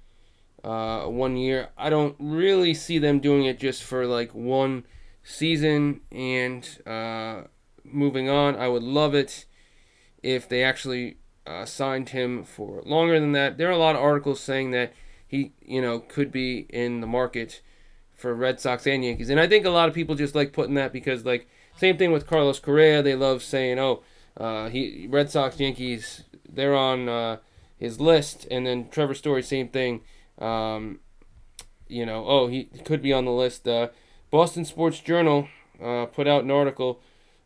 uh, 0.64 1.04
one 1.04 1.38
year. 1.38 1.70
I 1.78 1.92
don't 1.92 2.16
really 2.20 2.74
see 2.74 2.98
them 2.98 3.20
doing 3.20 3.46
it 3.46 3.60
just 3.60 3.84
for 3.84 4.08
like 4.08 4.34
one 4.34 4.84
season 5.24 6.02
and 6.12 6.68
uh, 6.88 7.44
moving 7.84 8.30
on. 8.30 8.56
I 8.56 8.68
would 8.68 8.84
love 8.84 9.14
it 9.14 9.46
if 10.24 10.50
they 10.50 10.64
actually 10.64 11.18
uh, 11.46 11.66
signed 11.66 12.10
him 12.10 12.44
for 12.44 12.82
longer 12.84 13.20
than 13.20 13.34
that. 13.34 13.60
There 13.60 13.68
are 13.68 13.72
a 13.72 13.78
lot 13.78 13.96
of 13.96 14.02
articles 14.02 14.40
saying 14.40 14.72
that 14.72 14.92
he, 15.28 15.54
you 15.62 15.84
know, 15.84 16.00
could 16.00 16.32
be 16.32 16.66
in 16.70 17.02
the 17.02 17.08
market 17.08 17.62
for 18.16 18.34
Red 18.34 18.60
Sox 18.60 18.88
and 18.88 19.04
Yankees. 19.04 19.30
And 19.30 19.40
I 19.40 19.48
think 19.48 19.66
a 19.66 19.70
lot 19.70 19.90
of 19.90 19.96
people 19.96 20.16
just 20.16 20.36
like 20.36 20.54
putting 20.54 20.76
that 20.76 20.94
because, 20.94 21.26
like, 21.26 21.48
same 21.76 21.98
thing 21.98 22.12
with 22.12 22.26
Carlos 22.26 22.60
Correa. 22.60 23.04
They 23.04 23.16
love 23.16 23.44
saying, 23.44 23.80
"Oh, 23.80 24.04
uh, 24.38 24.70
he 24.70 25.08
Red 25.10 25.30
Sox, 25.30 25.60
Yankees, 25.60 26.24
they're 26.48 26.76
on 26.76 27.10
uh, 27.10 27.38
his 27.78 28.00
list." 28.00 28.48
And 28.50 28.66
then 28.66 28.90
Trevor 28.90 29.14
Story, 29.14 29.44
same 29.44 29.68
thing. 29.68 30.02
Um, 30.40 31.00
you 31.88 32.06
know, 32.06 32.26
oh, 32.28 32.48
he 32.48 32.66
could 32.84 33.02
be 33.02 33.14
on 33.14 33.26
the 33.26 33.32
list. 33.32 33.68
Uh, 33.68 33.90
Boston 34.32 34.66
Sports 34.66 35.00
Journal 35.00 35.48
uh, 35.84 36.06
put 36.06 36.28
out 36.28 36.44
an 36.44 36.52
article 36.52 37.02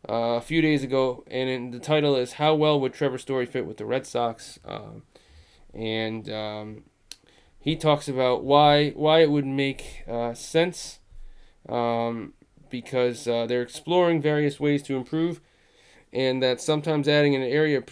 uh, 0.08 0.38
a 0.38 0.40
few 0.40 0.62
days 0.62 0.82
ago, 0.82 1.24
and 1.26 1.74
the 1.74 1.80
title 1.80 2.16
is 2.16 2.34
"How 2.34 2.54
Well 2.54 2.80
Would 2.80 2.94
Trevor 2.94 3.18
Story 3.18 3.46
Fit 3.46 3.66
with 3.66 3.76
the 3.76 3.84
Red 3.84 4.06
Sox?" 4.06 4.58
Um, 4.64 5.02
and 5.74 6.28
um, 6.30 6.84
he 7.60 7.76
talks 7.76 8.08
about 8.08 8.42
why 8.42 8.90
why 8.90 9.20
it 9.20 9.30
would 9.30 9.46
make 9.46 10.02
uh, 10.08 10.34
sense 10.34 10.98
um, 11.68 12.32
because 12.70 13.28
uh, 13.28 13.46
they're 13.46 13.62
exploring 13.62 14.22
various 14.22 14.58
ways 14.58 14.82
to 14.84 14.96
improve, 14.96 15.40
and 16.12 16.42
that 16.42 16.60
sometimes 16.60 17.06
adding 17.06 17.34
an 17.34 17.42
area 17.42 17.78
of 17.78 17.86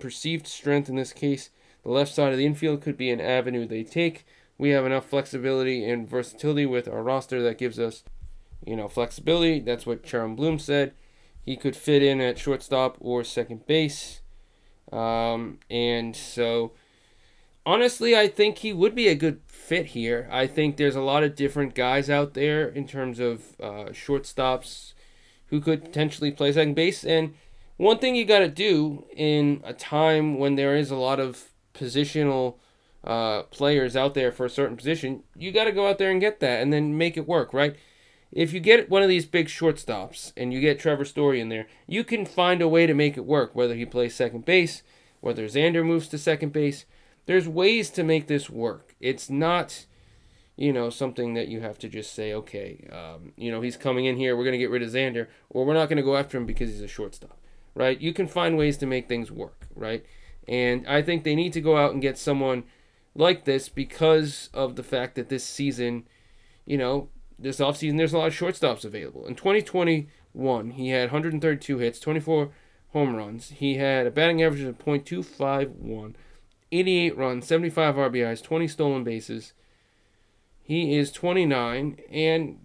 perceived 0.00 0.46
strength, 0.46 0.88
in 0.88 0.96
this 0.96 1.12
case, 1.12 1.50
the 1.82 1.90
left 1.90 2.14
side 2.14 2.32
of 2.32 2.38
the 2.38 2.46
infield, 2.46 2.80
could 2.80 2.96
be 2.96 3.10
an 3.10 3.20
avenue 3.20 3.66
they 3.66 3.84
take. 3.84 4.26
We 4.56 4.70
have 4.70 4.86
enough 4.86 5.06
flexibility 5.06 5.88
and 5.88 6.08
versatility 6.08 6.64
with 6.64 6.88
our 6.88 7.02
roster 7.02 7.42
that 7.42 7.58
gives 7.58 7.78
us, 7.78 8.04
you 8.64 8.76
know, 8.76 8.88
flexibility. 8.88 9.60
That's 9.60 9.84
what 9.84 10.08
Chaim 10.08 10.36
Bloom 10.36 10.58
said. 10.58 10.94
He 11.44 11.56
could 11.56 11.76
fit 11.76 12.02
in 12.02 12.20
at 12.20 12.38
shortstop 12.38 12.96
or 13.00 13.22
second 13.24 13.66
base. 13.66 14.22
Um, 14.92 15.58
and 15.68 16.14
so 16.14 16.72
honestly, 17.66 18.16
I 18.16 18.28
think 18.28 18.58
he 18.58 18.72
would 18.72 18.94
be 18.94 19.08
a 19.08 19.14
good 19.14 19.40
fit 19.46 19.86
here. 19.86 20.28
I 20.30 20.46
think 20.46 20.76
there's 20.76 20.96
a 20.96 21.00
lot 21.00 21.24
of 21.24 21.34
different 21.34 21.74
guys 21.74 22.10
out 22.10 22.34
there 22.34 22.68
in 22.68 22.86
terms 22.86 23.18
of 23.18 23.56
uh, 23.60 23.90
shortstops 23.90 24.92
who 25.46 25.60
could 25.60 25.84
potentially 25.84 26.30
play 26.30 26.52
second 26.52 26.74
base. 26.74 27.04
And 27.04 27.34
one 27.76 27.98
thing 27.98 28.14
you 28.14 28.24
got 28.24 28.40
to 28.40 28.48
do 28.48 29.04
in 29.16 29.60
a 29.64 29.72
time 29.72 30.38
when 30.38 30.56
there 30.56 30.76
is 30.76 30.90
a 30.90 30.96
lot 30.96 31.20
of 31.20 31.50
positional 31.74 32.56
uh, 33.02 33.42
players 33.44 33.96
out 33.96 34.14
there 34.14 34.32
for 34.32 34.46
a 34.46 34.50
certain 34.50 34.76
position, 34.76 35.22
you 35.36 35.52
got 35.52 35.64
to 35.64 35.72
go 35.72 35.88
out 35.88 35.98
there 35.98 36.10
and 36.10 36.20
get 36.20 36.40
that 36.40 36.62
and 36.62 36.72
then 36.72 36.96
make 36.96 37.16
it 37.16 37.28
work, 37.28 37.52
right? 37.52 37.76
If 38.32 38.52
you 38.52 38.60
get 38.60 38.90
one 38.90 39.02
of 39.02 39.08
these 39.08 39.26
big 39.26 39.46
shortstops 39.46 40.32
and 40.36 40.52
you 40.52 40.60
get 40.60 40.80
Trevor 40.80 41.04
Story 41.04 41.40
in 41.40 41.50
there, 41.50 41.66
you 41.86 42.02
can 42.02 42.26
find 42.26 42.60
a 42.60 42.68
way 42.68 42.86
to 42.86 42.94
make 42.94 43.16
it 43.16 43.24
work, 43.24 43.54
whether 43.54 43.74
he 43.74 43.84
plays 43.84 44.14
second 44.14 44.44
base, 44.44 44.82
whether 45.20 45.46
Xander 45.46 45.84
moves 45.84 46.08
to 46.08 46.18
second 46.18 46.52
base 46.52 46.84
there's 47.26 47.48
ways 47.48 47.90
to 47.90 48.02
make 48.02 48.26
this 48.26 48.50
work. 48.50 48.94
It's 49.00 49.30
not, 49.30 49.86
you 50.56 50.72
know, 50.72 50.90
something 50.90 51.34
that 51.34 51.48
you 51.48 51.60
have 51.60 51.78
to 51.80 51.88
just 51.88 52.14
say, 52.14 52.32
okay, 52.32 52.88
um, 52.92 53.32
you 53.36 53.50
know, 53.50 53.60
he's 53.60 53.76
coming 53.76 54.04
in 54.04 54.16
here, 54.16 54.36
we're 54.36 54.44
going 54.44 54.52
to 54.52 54.58
get 54.58 54.70
rid 54.70 54.82
of 54.82 54.90
Xander, 54.90 55.28
or 55.50 55.64
we're 55.64 55.74
not 55.74 55.88
going 55.88 55.96
to 55.96 56.02
go 56.02 56.16
after 56.16 56.36
him 56.36 56.46
because 56.46 56.70
he's 56.70 56.80
a 56.80 56.88
shortstop, 56.88 57.38
right? 57.74 58.00
You 58.00 58.12
can 58.12 58.26
find 58.26 58.56
ways 58.56 58.76
to 58.78 58.86
make 58.86 59.08
things 59.08 59.30
work, 59.30 59.66
right? 59.74 60.04
And 60.46 60.86
I 60.86 61.02
think 61.02 61.24
they 61.24 61.34
need 61.34 61.52
to 61.54 61.60
go 61.60 61.76
out 61.76 61.92
and 61.92 62.02
get 62.02 62.18
someone 62.18 62.64
like 63.14 63.44
this 63.44 63.68
because 63.68 64.50
of 64.52 64.76
the 64.76 64.82
fact 64.82 65.14
that 65.14 65.28
this 65.28 65.44
season, 65.44 66.06
you 66.66 66.76
know, 66.76 67.08
this 67.38 67.58
offseason, 67.58 67.96
there's 67.96 68.12
a 68.12 68.18
lot 68.18 68.28
of 68.28 68.34
shortstops 68.34 68.84
available. 68.84 69.26
In 69.26 69.34
2021, 69.34 70.70
he 70.70 70.90
had 70.90 71.12
132 71.12 71.78
hits, 71.78 71.98
24 71.98 72.50
home 72.92 73.16
runs. 73.16 73.50
He 73.50 73.76
had 73.76 74.06
a 74.06 74.10
batting 74.10 74.42
average 74.42 74.62
of 74.62 74.78
.251 74.78 76.14
88 76.78 77.16
runs, 77.16 77.46
75 77.46 77.94
RBIs, 77.96 78.42
20 78.42 78.68
stolen 78.68 79.04
bases. 79.04 79.52
He 80.62 80.96
is 80.96 81.12
29, 81.12 81.98
and 82.10 82.58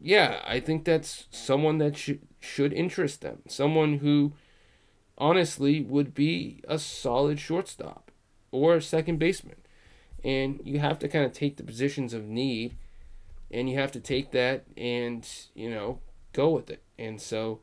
yeah, 0.00 0.42
I 0.46 0.60
think 0.60 0.84
that's 0.84 1.26
someone 1.30 1.78
that 1.78 1.96
should 1.96 2.20
should 2.40 2.72
interest 2.72 3.20
them. 3.20 3.42
Someone 3.48 3.98
who 3.98 4.32
honestly 5.16 5.82
would 5.82 6.14
be 6.14 6.62
a 6.68 6.78
solid 6.78 7.40
shortstop 7.40 8.10
or 8.50 8.80
second 8.80 9.18
baseman. 9.18 9.56
And 10.24 10.60
you 10.64 10.78
have 10.78 10.98
to 11.00 11.08
kind 11.08 11.24
of 11.24 11.32
take 11.32 11.56
the 11.56 11.64
positions 11.64 12.14
of 12.14 12.26
need 12.26 12.76
and 13.50 13.68
you 13.68 13.78
have 13.78 13.92
to 13.92 14.00
take 14.00 14.30
that 14.32 14.64
and, 14.76 15.28
you 15.54 15.70
know, 15.70 16.00
go 16.32 16.50
with 16.50 16.70
it. 16.70 16.82
And 16.98 17.20
so 17.20 17.60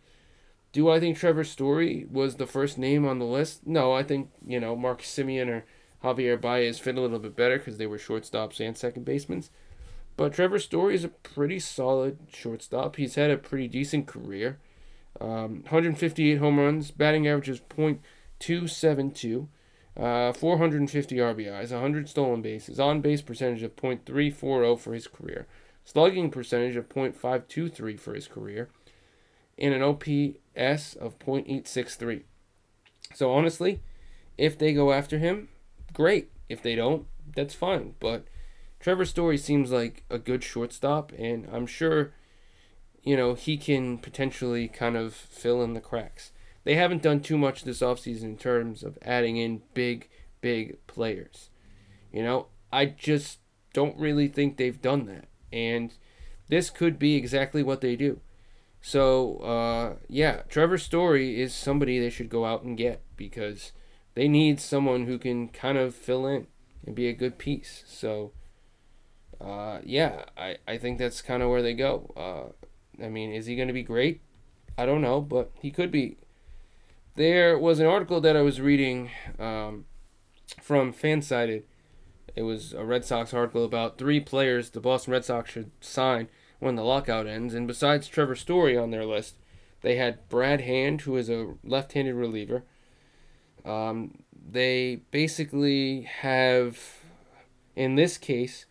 do 0.71 0.89
I 0.89 0.99
think 0.99 1.17
Trevor 1.17 1.43
Story 1.43 2.05
was 2.09 2.35
the 2.35 2.47
first 2.47 2.77
name 2.77 3.05
on 3.05 3.19
the 3.19 3.25
list? 3.25 3.65
No, 3.65 3.93
I 3.93 4.03
think, 4.03 4.29
you 4.45 4.59
know, 4.59 4.75
Marcus 4.75 5.07
Semien 5.07 5.49
or 5.49 5.65
Javier 6.05 6.39
Baez 6.39 6.77
fit 6.79 6.97
a 6.97 7.01
little 7.01 7.19
bit 7.19 7.35
better 7.35 7.57
because 7.57 7.77
they 7.77 7.87
were 7.87 7.97
shortstops 7.97 8.65
and 8.65 8.77
second 8.77 9.05
basemen. 9.05 9.43
But 10.17 10.33
Trevor 10.33 10.59
Story 10.59 10.95
is 10.95 11.03
a 11.03 11.09
pretty 11.09 11.59
solid 11.59 12.19
shortstop. 12.31 12.95
He's 12.95 13.15
had 13.15 13.31
a 13.31 13.37
pretty 13.37 13.67
decent 13.67 14.07
career. 14.07 14.59
Um, 15.19 15.63
158 15.63 16.37
home 16.37 16.59
runs, 16.59 16.91
batting 16.91 17.27
average 17.27 17.49
is 17.49 17.61
.272, 18.39 19.47
uh, 19.97 20.33
450 20.33 21.15
RBIs, 21.15 21.71
100 21.71 22.09
stolen 22.09 22.41
bases, 22.41 22.79
on 22.79 23.01
base 23.01 23.21
percentage 23.21 23.63
of 23.63 23.75
.340 23.75 24.79
for 24.79 24.93
his 24.93 25.07
career, 25.07 25.47
slugging 25.85 26.29
percentage 26.29 26.75
of 26.75 26.89
.523 26.89 27.99
for 27.99 28.13
his 28.13 28.27
career, 28.27 28.69
and 29.57 29.73
an 29.73 29.81
OPS 29.81 30.95
of 30.95 31.17
.863. 31.19 32.23
So 33.13 33.31
honestly, 33.31 33.81
if 34.37 34.57
they 34.57 34.73
go 34.73 34.91
after 34.91 35.17
him, 35.17 35.47
great. 35.95 36.29
If 36.47 36.61
they 36.61 36.75
don't, 36.75 37.07
that's 37.35 37.55
fine. 37.55 37.95
But 37.99 38.27
Trevor 38.79 39.05
Story 39.05 39.37
seems 39.37 39.71
like 39.71 40.03
a 40.09 40.19
good 40.19 40.43
shortstop, 40.43 41.11
and 41.17 41.47
I'm 41.51 41.65
sure, 41.65 42.13
you 43.01 43.17
know, 43.17 43.33
he 43.33 43.57
can 43.57 43.97
potentially 43.97 44.67
kind 44.67 44.95
of 44.95 45.13
fill 45.13 45.63
in 45.63 45.73
the 45.73 45.81
cracks. 45.81 46.31
They 46.65 46.75
haven't 46.75 47.01
done 47.01 47.21
too 47.21 47.37
much 47.37 47.63
this 47.63 47.81
offseason 47.81 48.23
in 48.23 48.37
terms 48.37 48.83
of 48.83 48.97
adding 49.01 49.37
in 49.37 49.61
big, 49.73 50.09
big 50.41 50.85
players. 50.87 51.49
You 52.11 52.23
know, 52.23 52.47
I 52.71 52.85
just 52.85 53.39
don't 53.73 53.97
really 53.97 54.27
think 54.27 54.57
they've 54.57 54.81
done 54.81 55.05
that. 55.05 55.27
And 55.51 55.93
this 56.47 56.69
could 56.69 56.99
be 56.99 57.15
exactly 57.15 57.63
what 57.63 57.81
they 57.81 57.95
do. 57.95 58.19
So, 58.81 59.37
uh, 59.37 59.95
yeah, 60.07 60.43
Trevor 60.47 60.77
Story 60.77 61.41
is 61.41 61.53
somebody 61.53 61.99
they 61.99 62.09
should 62.09 62.29
go 62.29 62.45
out 62.45 62.63
and 62.63 62.77
get 62.77 63.01
because 63.17 63.71
they 64.15 64.27
need 64.27 64.59
someone 64.59 65.05
who 65.05 65.19
can 65.19 65.49
kind 65.49 65.77
of 65.77 65.93
fill 65.93 66.25
in 66.25 66.47
and 66.85 66.95
be 66.95 67.07
a 67.07 67.13
good 67.13 67.37
piece. 67.37 67.83
So, 67.85 68.31
uh, 69.39 69.79
yeah, 69.83 70.25
I, 70.37 70.57
I 70.67 70.77
think 70.77 70.97
that's 70.97 71.21
kind 71.21 71.43
of 71.43 71.49
where 71.49 71.61
they 71.61 71.73
go. 71.73 72.13
Uh, 72.15 73.03
I 73.03 73.09
mean, 73.09 73.31
is 73.31 73.45
he 73.45 73.55
going 73.55 73.67
to 73.67 73.73
be 73.73 73.83
great? 73.83 74.21
I 74.77 74.85
don't 74.85 75.01
know, 75.01 75.21
but 75.21 75.51
he 75.61 75.69
could 75.69 75.91
be. 75.91 76.17
There 77.15 77.57
was 77.57 77.79
an 77.79 77.85
article 77.85 78.19
that 78.21 78.35
I 78.35 78.41
was 78.41 78.59
reading 78.59 79.11
um, 79.39 79.85
from 80.61 80.93
Fansided. 80.93 81.63
It 82.35 82.41
was 82.41 82.73
a 82.73 82.83
Red 82.83 83.05
Sox 83.05 83.33
article 83.33 83.63
about 83.63 83.97
three 83.97 84.19
players 84.19 84.69
the 84.69 84.81
Boston 84.81 85.13
Red 85.13 85.23
Sox 85.23 85.51
should 85.51 85.71
sign 85.79 86.27
when 86.59 86.75
the 86.75 86.83
lockout 86.83 87.27
ends. 87.27 87.53
And 87.53 87.67
besides 87.67 88.07
Trevor 88.07 88.35
Story 88.35 88.77
on 88.77 88.91
their 88.91 89.05
list, 89.05 89.35
they 89.81 89.95
had 89.95 90.27
Brad 90.27 90.61
Hand, 90.61 91.01
who 91.01 91.15
is 91.15 91.29
a 91.29 91.53
left 91.63 91.93
handed 91.93 92.15
reliever. 92.15 92.63
Um, 93.65 94.19
they 94.47 95.01
basically 95.11 96.01
have, 96.03 96.79
in 97.75 97.95
this 97.95 98.17
case, 98.17 98.65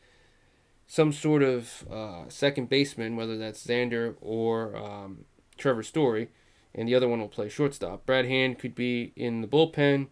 some 0.87 1.13
sort 1.13 1.43
of 1.43 1.85
uh, 1.91 2.29
second 2.29 2.69
baseman, 2.69 3.17
whether 3.17 3.37
that's 3.37 3.67
Xander 3.67 4.15
or 4.21 4.77
um, 4.77 5.25
Trevor 5.59 5.83
Story, 5.83 6.29
and 6.75 6.89
the 6.89 6.95
other 6.95 7.09
one 7.09 7.21
will 7.21 7.29
play 7.29 7.49
shortstop. 7.49 8.07
Brad 8.07 8.27
Hand 8.27 8.59
could 8.59 8.75
be 8.75 9.13
in 9.17 9.41
the 9.41 9.49
bullpen. 9.49 10.09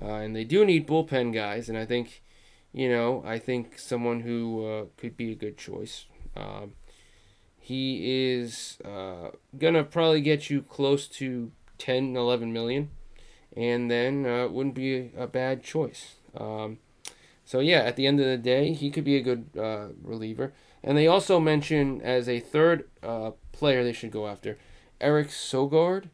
uh, 0.00 0.06
and 0.06 0.34
they 0.34 0.44
do 0.44 0.64
need 0.64 0.86
bullpen 0.86 1.32
guys. 1.32 1.68
And 1.68 1.76
I 1.76 1.84
think, 1.84 2.22
you 2.72 2.88
know, 2.88 3.22
I 3.26 3.38
think 3.38 3.78
someone 3.78 4.20
who 4.20 4.64
uh, 4.66 4.84
could 4.96 5.16
be 5.16 5.32
a 5.32 5.34
good 5.34 5.58
choice. 5.58 6.06
Um, 6.36 6.72
he 7.58 8.30
is 8.32 8.78
uh, 8.84 9.30
gonna 9.58 9.84
probably 9.84 10.20
get 10.20 10.48
you 10.50 10.62
close 10.62 11.06
to 11.08 11.52
10, 11.78 12.16
11 12.16 12.52
million, 12.52 12.90
and 13.56 13.90
then 13.90 14.26
uh, 14.26 14.48
wouldn't 14.48 14.74
be 14.74 15.10
a 15.16 15.26
bad 15.26 15.62
choice. 15.62 16.14
Um, 16.36 16.78
so 17.44 17.60
yeah, 17.60 17.80
at 17.80 17.96
the 17.96 18.06
end 18.06 18.20
of 18.20 18.26
the 18.26 18.36
day, 18.36 18.72
he 18.72 18.90
could 18.90 19.04
be 19.04 19.16
a 19.16 19.22
good 19.22 19.50
uh, 19.58 19.88
reliever. 20.02 20.52
And 20.82 20.96
they 20.96 21.06
also 21.06 21.40
mention 21.40 22.00
as 22.00 22.28
a 22.28 22.40
third 22.40 22.88
uh, 23.02 23.32
player 23.52 23.84
they 23.84 23.92
should 23.92 24.12
go 24.12 24.26
after, 24.26 24.56
Eric 25.00 25.28
Sogard. 25.28 26.04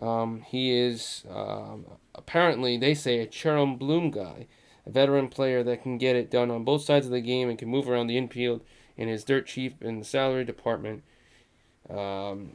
Um, 0.00 0.42
he 0.42 0.70
is 0.70 1.24
um, 1.28 1.84
apparently 2.14 2.76
they 2.76 2.94
say 2.94 3.20
a 3.20 3.28
Chaim 3.30 3.76
Bloom 3.76 4.10
guy, 4.10 4.46
a 4.86 4.90
veteran 4.90 5.28
player 5.28 5.62
that 5.62 5.82
can 5.82 5.98
get 5.98 6.16
it 6.16 6.30
done 6.30 6.50
on 6.50 6.64
both 6.64 6.82
sides 6.82 7.06
of 7.06 7.12
the 7.12 7.20
game 7.20 7.48
and 7.48 7.58
can 7.58 7.68
move 7.68 7.88
around 7.88 8.06
the 8.06 8.16
infield 8.16 8.62
and 8.96 9.10
is 9.10 9.24
dirt 9.24 9.46
cheap 9.46 9.82
in 9.82 9.98
the 9.98 10.04
salary 10.04 10.44
department. 10.44 11.02
Um, 11.90 12.52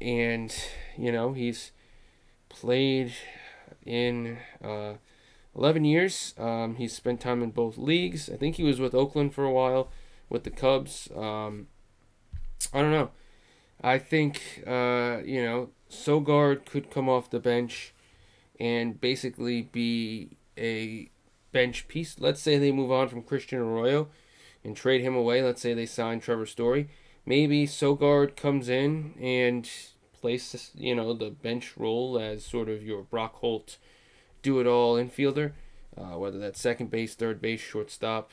and 0.00 0.54
you 0.96 1.10
know 1.10 1.32
he's 1.32 1.72
played 2.48 3.12
in 3.88 4.38
uh, 4.62 4.94
11 5.56 5.84
years. 5.84 6.34
Um, 6.38 6.76
he's 6.76 6.94
spent 6.94 7.20
time 7.20 7.42
in 7.42 7.50
both 7.50 7.78
leagues. 7.78 8.28
I 8.28 8.36
think 8.36 8.56
he 8.56 8.62
was 8.62 8.78
with 8.78 8.94
Oakland 8.94 9.34
for 9.34 9.44
a 9.44 9.52
while 9.52 9.90
with 10.28 10.44
the 10.44 10.50
Cubs. 10.50 11.08
Um, 11.16 11.68
I 12.72 12.82
don't 12.82 12.92
know. 12.92 13.10
I 13.80 13.98
think 13.98 14.62
uh, 14.66 15.18
you 15.24 15.42
know 15.42 15.70
Sogard 15.90 16.66
could 16.66 16.90
come 16.90 17.08
off 17.08 17.30
the 17.30 17.40
bench 17.40 17.94
and 18.60 19.00
basically 19.00 19.62
be 19.62 20.36
a 20.58 21.10
bench 21.52 21.88
piece. 21.88 22.16
Let's 22.18 22.42
say 22.42 22.58
they 22.58 22.72
move 22.72 22.90
on 22.90 23.08
from 23.08 23.22
Christian 23.22 23.58
Arroyo 23.58 24.08
and 24.64 24.76
trade 24.76 25.00
him 25.00 25.14
away. 25.14 25.42
Let's 25.42 25.62
say 25.62 25.74
they 25.74 25.86
sign 25.86 26.20
Trevor 26.20 26.46
Story. 26.46 26.88
Maybe 27.24 27.66
Sogard 27.66 28.36
comes 28.36 28.68
in 28.68 29.14
and 29.20 29.70
plays, 30.20 30.70
you 30.74 30.94
know, 30.94 31.14
the 31.14 31.30
bench 31.30 31.74
role 31.76 32.18
as 32.18 32.44
sort 32.44 32.68
of 32.68 32.82
your 32.82 33.02
Brock 33.02 33.36
Holt 33.36 33.76
do 34.42 34.60
it 34.60 34.66
all 34.66 34.96
infielder, 34.96 35.52
uh, 35.96 36.18
whether 36.18 36.38
that's 36.38 36.60
second 36.60 36.90
base, 36.90 37.14
third 37.14 37.40
base, 37.40 37.60
shortstop. 37.60 38.30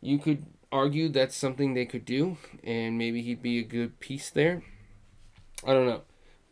You 0.00 0.18
could 0.18 0.46
argue 0.72 1.08
that's 1.08 1.36
something 1.36 1.74
they 1.74 1.86
could 1.86 2.04
do, 2.04 2.36
and 2.64 2.96
maybe 2.96 3.22
he'd 3.22 3.42
be 3.42 3.58
a 3.58 3.64
good 3.64 4.00
piece 4.00 4.30
there. 4.30 4.62
I 5.66 5.72
don't 5.72 5.86
know. 5.86 6.02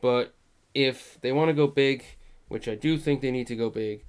But 0.01 0.35
if 0.75 1.19
they 1.21 1.33
want 1.33 1.49
to 1.49 1.55
go 1.55 1.67
big, 1.67 2.05
which 2.49 2.69
I 2.69 2.75
do 2.75 2.99
think 2.99 3.21
they 3.21 3.31
need 3.31 3.47
to 3.49 3.57
go 3.57 3.71
big, 3.71 4.05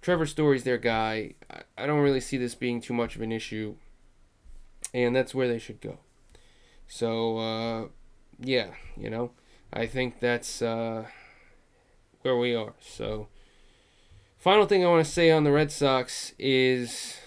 Trevor 0.00 0.26
Story's 0.26 0.64
their 0.64 0.78
guy. 0.78 1.34
I 1.78 1.86
don't 1.86 2.00
really 2.00 2.20
see 2.20 2.36
this 2.36 2.56
being 2.56 2.80
too 2.80 2.92
much 2.92 3.14
of 3.14 3.22
an 3.22 3.30
issue, 3.30 3.76
and 4.92 5.14
that's 5.14 5.34
where 5.34 5.46
they 5.46 5.58
should 5.58 5.80
go. 5.80 5.98
So, 6.88 7.38
uh, 7.38 7.88
yeah, 8.40 8.72
you 8.96 9.08
know, 9.08 9.30
I 9.72 9.86
think 9.86 10.20
that's 10.20 10.60
uh, 10.60 11.06
where 12.20 12.36
we 12.36 12.54
are. 12.54 12.74
So, 12.80 13.28
final 14.38 14.66
thing 14.66 14.84
I 14.84 14.88
want 14.88 15.04
to 15.04 15.10
say 15.10 15.30
on 15.30 15.44
the 15.44 15.52
Red 15.52 15.72
Sox 15.72 16.34
is 16.38 17.18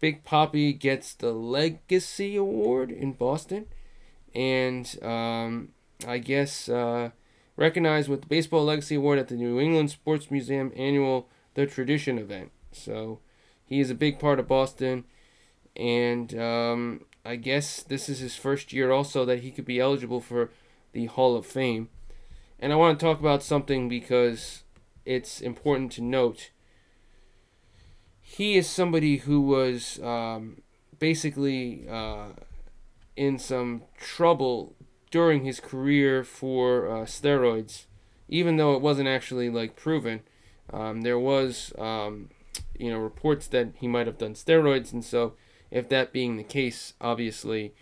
Big 0.00 0.22
Poppy 0.22 0.72
gets 0.72 1.14
the 1.14 1.32
Legacy 1.32 2.36
Award 2.36 2.90
in 2.90 3.12
Boston, 3.12 3.66
and 4.34 5.02
um, 5.02 5.70
I 6.06 6.18
guess 6.18 6.68
uh, 6.68 7.10
recognized 7.56 8.08
with 8.08 8.22
the 8.22 8.26
Baseball 8.26 8.64
Legacy 8.64 8.96
Award 8.96 9.18
at 9.18 9.28
the 9.28 9.34
New 9.34 9.58
England 9.58 9.90
Sports 9.90 10.30
Museum 10.30 10.72
annual 10.76 11.28
The 11.54 11.66
Tradition 11.66 12.18
event. 12.18 12.50
So 12.72 13.20
he 13.64 13.80
is 13.80 13.90
a 13.90 13.94
big 13.94 14.18
part 14.18 14.38
of 14.38 14.46
Boston, 14.46 15.04
and 15.74 16.38
um, 16.38 17.04
I 17.24 17.36
guess 17.36 17.82
this 17.82 18.10
is 18.10 18.18
his 18.18 18.36
first 18.36 18.74
year 18.74 18.90
also 18.90 19.24
that 19.24 19.40
he 19.40 19.50
could 19.50 19.64
be 19.64 19.80
eligible 19.80 20.20
for 20.20 20.50
the 20.92 21.06
Hall 21.06 21.36
of 21.36 21.46
Fame. 21.46 21.88
And 22.58 22.72
I 22.72 22.76
want 22.76 22.98
to 22.98 23.04
talk 23.04 23.20
about 23.20 23.42
something 23.42 23.88
because 23.88 24.64
it's 25.04 25.40
important 25.40 25.92
to 25.92 26.02
note. 26.02 26.50
He 28.20 28.56
is 28.56 28.68
somebody 28.68 29.18
who 29.18 29.40
was 29.40 29.98
um, 30.02 30.62
basically 30.98 31.86
uh, 31.88 32.28
in 33.16 33.38
some 33.38 33.82
trouble 33.98 34.76
during 35.10 35.44
his 35.44 35.58
career 35.58 36.22
for 36.22 36.88
uh, 36.88 37.04
steroids, 37.04 37.86
even 38.28 38.56
though 38.56 38.74
it 38.74 38.80
wasn't 38.80 39.08
actually 39.08 39.50
like 39.50 39.74
proven. 39.74 40.20
Um, 40.72 41.00
there 41.00 41.18
was, 41.18 41.72
um, 41.78 42.30
you 42.78 42.90
know, 42.90 42.98
reports 42.98 43.48
that 43.48 43.72
he 43.76 43.88
might 43.88 44.06
have 44.06 44.18
done 44.18 44.34
steroids, 44.34 44.92
and 44.92 45.04
so 45.04 45.34
if 45.70 45.88
that 45.88 46.12
being 46.12 46.36
the 46.36 46.44
case, 46.44 46.94
obviously, 47.00 47.74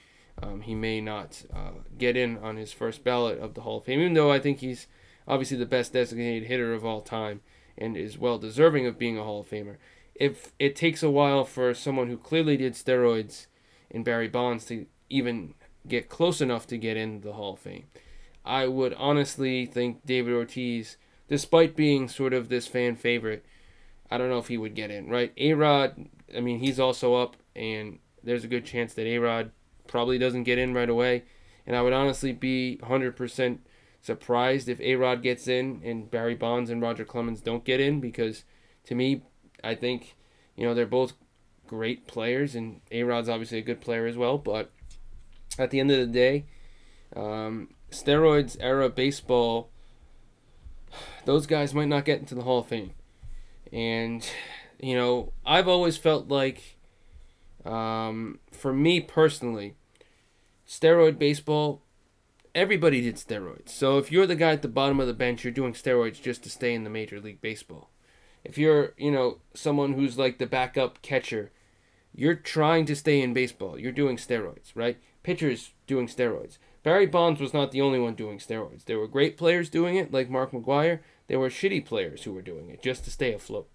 um, 0.42 0.62
he 0.62 0.74
may 0.74 1.01
not 1.01 1.44
uh, 1.55 1.70
get 1.96 2.16
in 2.16 2.38
on 2.38 2.57
his 2.57 2.72
first 2.72 3.05
ballot 3.05 3.38
of 3.38 3.55
the 3.55 3.62
Hall 3.62 3.79
of 3.79 3.85
Fame. 3.85 4.01
Even 4.01 4.14
though 4.14 4.31
I 4.31 4.38
think 4.38 4.59
he's 4.59 4.87
obviously 5.27 5.57
the 5.57 5.66
best 5.66 5.92
designated 5.92 6.48
hitter 6.48 6.72
of 6.72 6.85
all 6.85 7.01
time 7.01 7.40
and 7.77 7.96
is 7.96 8.18
well 8.18 8.38
deserving 8.38 8.87
of 8.87 8.98
being 8.98 9.18
a 9.18 9.24
Hall 9.24 9.40
of 9.40 9.51
Famer. 9.51 9.77
If 10.14 10.53
it 10.59 10.74
takes 10.74 11.03
a 11.03 11.11
while 11.11 11.44
for 11.44 11.72
someone 11.74 12.09
who 12.09 12.16
clearly 12.16 12.57
did 12.57 12.72
steroids 12.72 13.46
in 13.90 14.03
Barry 14.03 14.29
Bonds 14.29 14.64
to 14.66 14.87
even 15.09 15.55
get 15.87 16.09
close 16.09 16.40
enough 16.40 16.66
to 16.66 16.77
get 16.77 16.96
in 16.96 17.20
the 17.20 17.33
Hall 17.33 17.55
of 17.55 17.61
Fame. 17.61 17.87
I 18.44 18.66
would 18.66 18.94
honestly 18.94 19.66
think 19.66 20.05
David 20.05 20.35
Ortiz, 20.35 20.96
despite 21.29 21.77
being 21.77 22.09
sort 22.09 22.33
of 22.33 22.48
this 22.48 22.66
fan 22.66 22.96
favorite, 22.96 23.44
I 24.11 24.18
don't 24.18 24.31
know 24.31 24.38
if 24.38 24.48
he 24.48 24.59
would 24.59 24.74
get 24.74 24.90
in, 24.90 25.09
right? 25.09 25.33
A 25.37 25.53
Rod, 25.55 26.09
I 26.35 26.40
mean, 26.40 26.59
he's 26.59 26.81
also 26.81 27.14
up, 27.14 27.37
and 27.55 27.98
there's 28.22 28.44
a 28.44 28.48
good 28.48 28.64
chance 28.64 28.94
that 28.94 29.07
A 29.07 29.18
Rod 29.18 29.51
probably 29.88 30.18
doesn't 30.18 30.44
get 30.44 30.59
in 30.59 30.74
right 30.74 30.88
away. 30.88 31.24
And 31.66 31.74
I 31.74 31.83
would 31.83 31.92
honestly 31.92 32.33
be 32.33 32.79
100% 32.83 33.59
surprised 34.01 34.68
if 34.68 34.81
A 34.81 34.94
Rod 34.94 35.22
gets 35.22 35.48
in 35.48 35.83
and 35.85 36.11
Barry 36.11 36.35
Bonds 36.35 36.70
and 36.70 36.81
Roger 36.81 37.05
Clemens 37.05 37.40
don't 37.40 37.64
get 37.64 37.81
in 37.81 38.01
because 38.01 38.44
to 38.85 38.94
me, 38.94 39.22
I 39.62 39.74
think, 39.74 40.16
you 40.57 40.64
know, 40.64 40.74
they're 40.74 40.87
both 40.87 41.14
great 41.66 42.07
players, 42.07 42.55
and 42.55 42.81
A 42.90 43.03
Rod's 43.03 43.29
obviously 43.29 43.59
a 43.59 43.62
good 43.62 43.81
player 43.81 44.07
as 44.07 44.16
well, 44.16 44.38
but 44.38 44.70
at 45.59 45.70
the 45.70 45.81
end 45.81 45.90
of 45.90 45.98
the 45.98 46.07
day, 46.07 46.46
um, 47.14 47.68
steroids 47.90 48.57
era 48.61 48.88
baseball, 48.88 49.70
those 51.24 51.46
guys 51.46 51.74
might 51.74 51.88
not 51.88 52.05
get 52.05 52.20
into 52.20 52.35
the 52.35 52.42
Hall 52.42 52.61
of 52.61 52.66
Fame. 52.66 52.92
And, 53.72 54.29
you 54.81 54.96
know, 54.96 55.33
I've 55.44 55.68
always 55.68 55.96
felt 55.96 56.29
like, 56.29 56.79
um, 57.64 58.38
for 58.51 58.72
me 58.72 59.01
personally, 59.01 59.74
steroid 60.68 61.18
baseball, 61.18 61.83
everybody 62.54 63.00
did 63.00 63.16
steroids. 63.16 63.70
So 63.70 63.98
if 63.98 64.12
you're 64.12 64.26
the 64.26 64.37
guy 64.37 64.52
at 64.52 64.62
the 64.62 64.68
bottom 64.68 65.00
of 65.00 65.07
the 65.07 65.14
bench, 65.14 65.42
you're 65.42 65.52
doing 65.52 65.72
steroids 65.72 66.20
just 66.20 66.42
to 66.44 66.50
stay 66.50 66.74
in 66.74 66.85
the 66.85 66.90
Major 66.90 67.20
League 67.20 67.40
Baseball. 67.40 67.90
If 68.44 68.59
you're, 68.59 68.94
you 68.96 69.11
know, 69.11 69.38
someone 69.54 69.94
who's 69.94 70.18
like 70.18 70.38
the 70.38 70.46
backup 70.46 71.02
catcher, 71.02 71.50
you're 72.14 72.35
trying 72.35 72.85
to 72.87 72.96
stay 72.96 73.20
in 73.20 73.33
baseball. 73.33 73.78
You're 73.78 73.92
doing 73.92 74.16
steroids, 74.16 74.72
right? 74.74 74.98
pitchers 75.28 75.72
doing 75.87 76.07
steroids. 76.07 76.57
Barry 76.83 77.04
Bonds 77.04 77.38
was 77.38 77.52
not 77.52 77.70
the 77.70 77.83
only 77.83 77.98
one 77.98 78.14
doing 78.14 78.38
steroids. 78.38 78.87
There 78.87 78.98
were 78.98 79.07
great 79.07 79.37
players 79.37 79.68
doing 79.68 79.96
it, 79.96 80.11
like 80.11 80.31
Mark 80.31 80.52
McGwire. 80.52 81.00
There 81.26 81.38
were 81.38 81.50
shitty 81.50 81.85
players 81.85 82.22
who 82.22 82.33
were 82.33 82.40
doing 82.40 82.70
it 82.70 82.83
just 82.83 83.04
to 83.04 83.11
stay 83.11 83.35
afloat. 83.35 83.68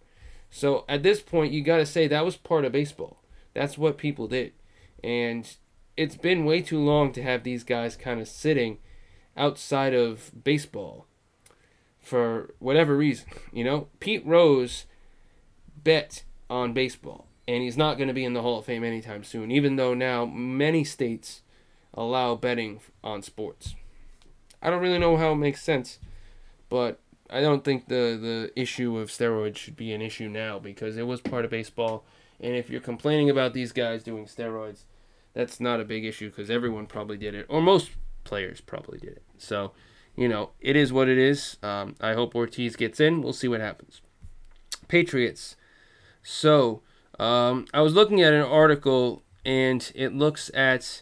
So 0.49 0.83
at 0.89 1.03
this 1.03 1.21
point, 1.21 1.53
you 1.53 1.61
got 1.61 1.77
to 1.77 1.85
say 1.85 2.07
that 2.07 2.25
was 2.25 2.37
part 2.37 2.65
of 2.65 2.71
baseball. 2.71 3.21
That's 3.53 3.77
what 3.77 3.99
people 3.99 4.27
did. 4.27 4.53
And 5.03 5.47
it's 5.95 6.15
been 6.15 6.45
way 6.45 6.61
too 6.61 6.79
long 6.79 7.11
to 7.13 7.23
have 7.23 7.43
these 7.43 7.63
guys 7.63 7.95
kind 7.95 8.19
of 8.19 8.27
sitting 8.27 8.79
outside 9.37 9.93
of 9.93 10.31
baseball 10.43 11.05
for 12.01 12.53
whatever 12.59 12.95
reason. 12.95 13.27
You 13.51 13.63
know, 13.63 13.87
Pete 13.99 14.25
Rose 14.25 14.85
bet 15.83 16.23
on 16.49 16.73
baseball, 16.73 17.27
and 17.47 17.63
he's 17.63 17.77
not 17.77 17.97
going 17.97 18.07
to 18.07 18.13
be 18.13 18.25
in 18.25 18.33
the 18.33 18.41
Hall 18.41 18.59
of 18.59 18.65
Fame 18.65 18.83
anytime 18.83 19.23
soon, 19.23 19.51
even 19.51 19.75
though 19.75 19.93
now 19.93 20.25
many 20.25 20.83
states 20.83 21.41
allow 21.93 22.35
betting 22.35 22.79
on 23.03 23.21
sports. 23.21 23.75
I 24.61 24.69
don't 24.69 24.81
really 24.81 24.99
know 24.99 25.17
how 25.17 25.33
it 25.33 25.37
makes 25.37 25.61
sense, 25.61 25.99
but 26.69 26.99
I 27.29 27.41
don't 27.41 27.63
think 27.63 27.87
the 27.87 28.17
the 28.19 28.51
issue 28.55 28.97
of 28.97 29.09
steroids 29.09 29.57
should 29.57 29.75
be 29.75 29.93
an 29.93 30.01
issue 30.01 30.29
now 30.29 30.59
because 30.59 30.97
it 30.97 31.07
was 31.07 31.21
part 31.21 31.45
of 31.45 31.51
baseball. 31.51 32.03
And 32.39 32.55
if 32.55 32.69
you're 32.69 32.81
complaining 32.81 33.29
about 33.29 33.53
these 33.53 33.71
guys 33.71 34.03
doing 34.03 34.25
steroids, 34.25 34.83
that's 35.33 35.59
not 35.59 35.79
a 35.79 35.85
big 35.85 36.05
issue 36.05 36.29
because 36.29 36.49
everyone 36.49 36.85
probably 36.85 37.17
did 37.17 37.35
it, 37.35 37.45
or 37.49 37.61
most 37.61 37.91
players 38.23 38.61
probably 38.61 38.99
did 38.99 39.13
it. 39.13 39.23
So, 39.37 39.71
you 40.15 40.27
know, 40.27 40.51
it 40.59 40.75
is 40.75 40.93
what 40.93 41.09
it 41.09 41.17
is. 41.17 41.57
Um, 41.63 41.95
I 41.99 42.13
hope 42.13 42.35
Ortiz 42.35 42.75
gets 42.75 42.99
in. 42.99 43.21
We'll 43.21 43.33
see 43.33 43.47
what 43.47 43.61
happens. 43.61 44.01
Patriots. 44.87 45.55
So, 46.21 46.81
um, 47.19 47.65
I 47.73 47.81
was 47.81 47.93
looking 47.93 48.21
at 48.21 48.33
an 48.33 48.43
article 48.43 49.23
and 49.45 49.91
it 49.95 50.13
looks 50.13 50.51
at 50.53 51.01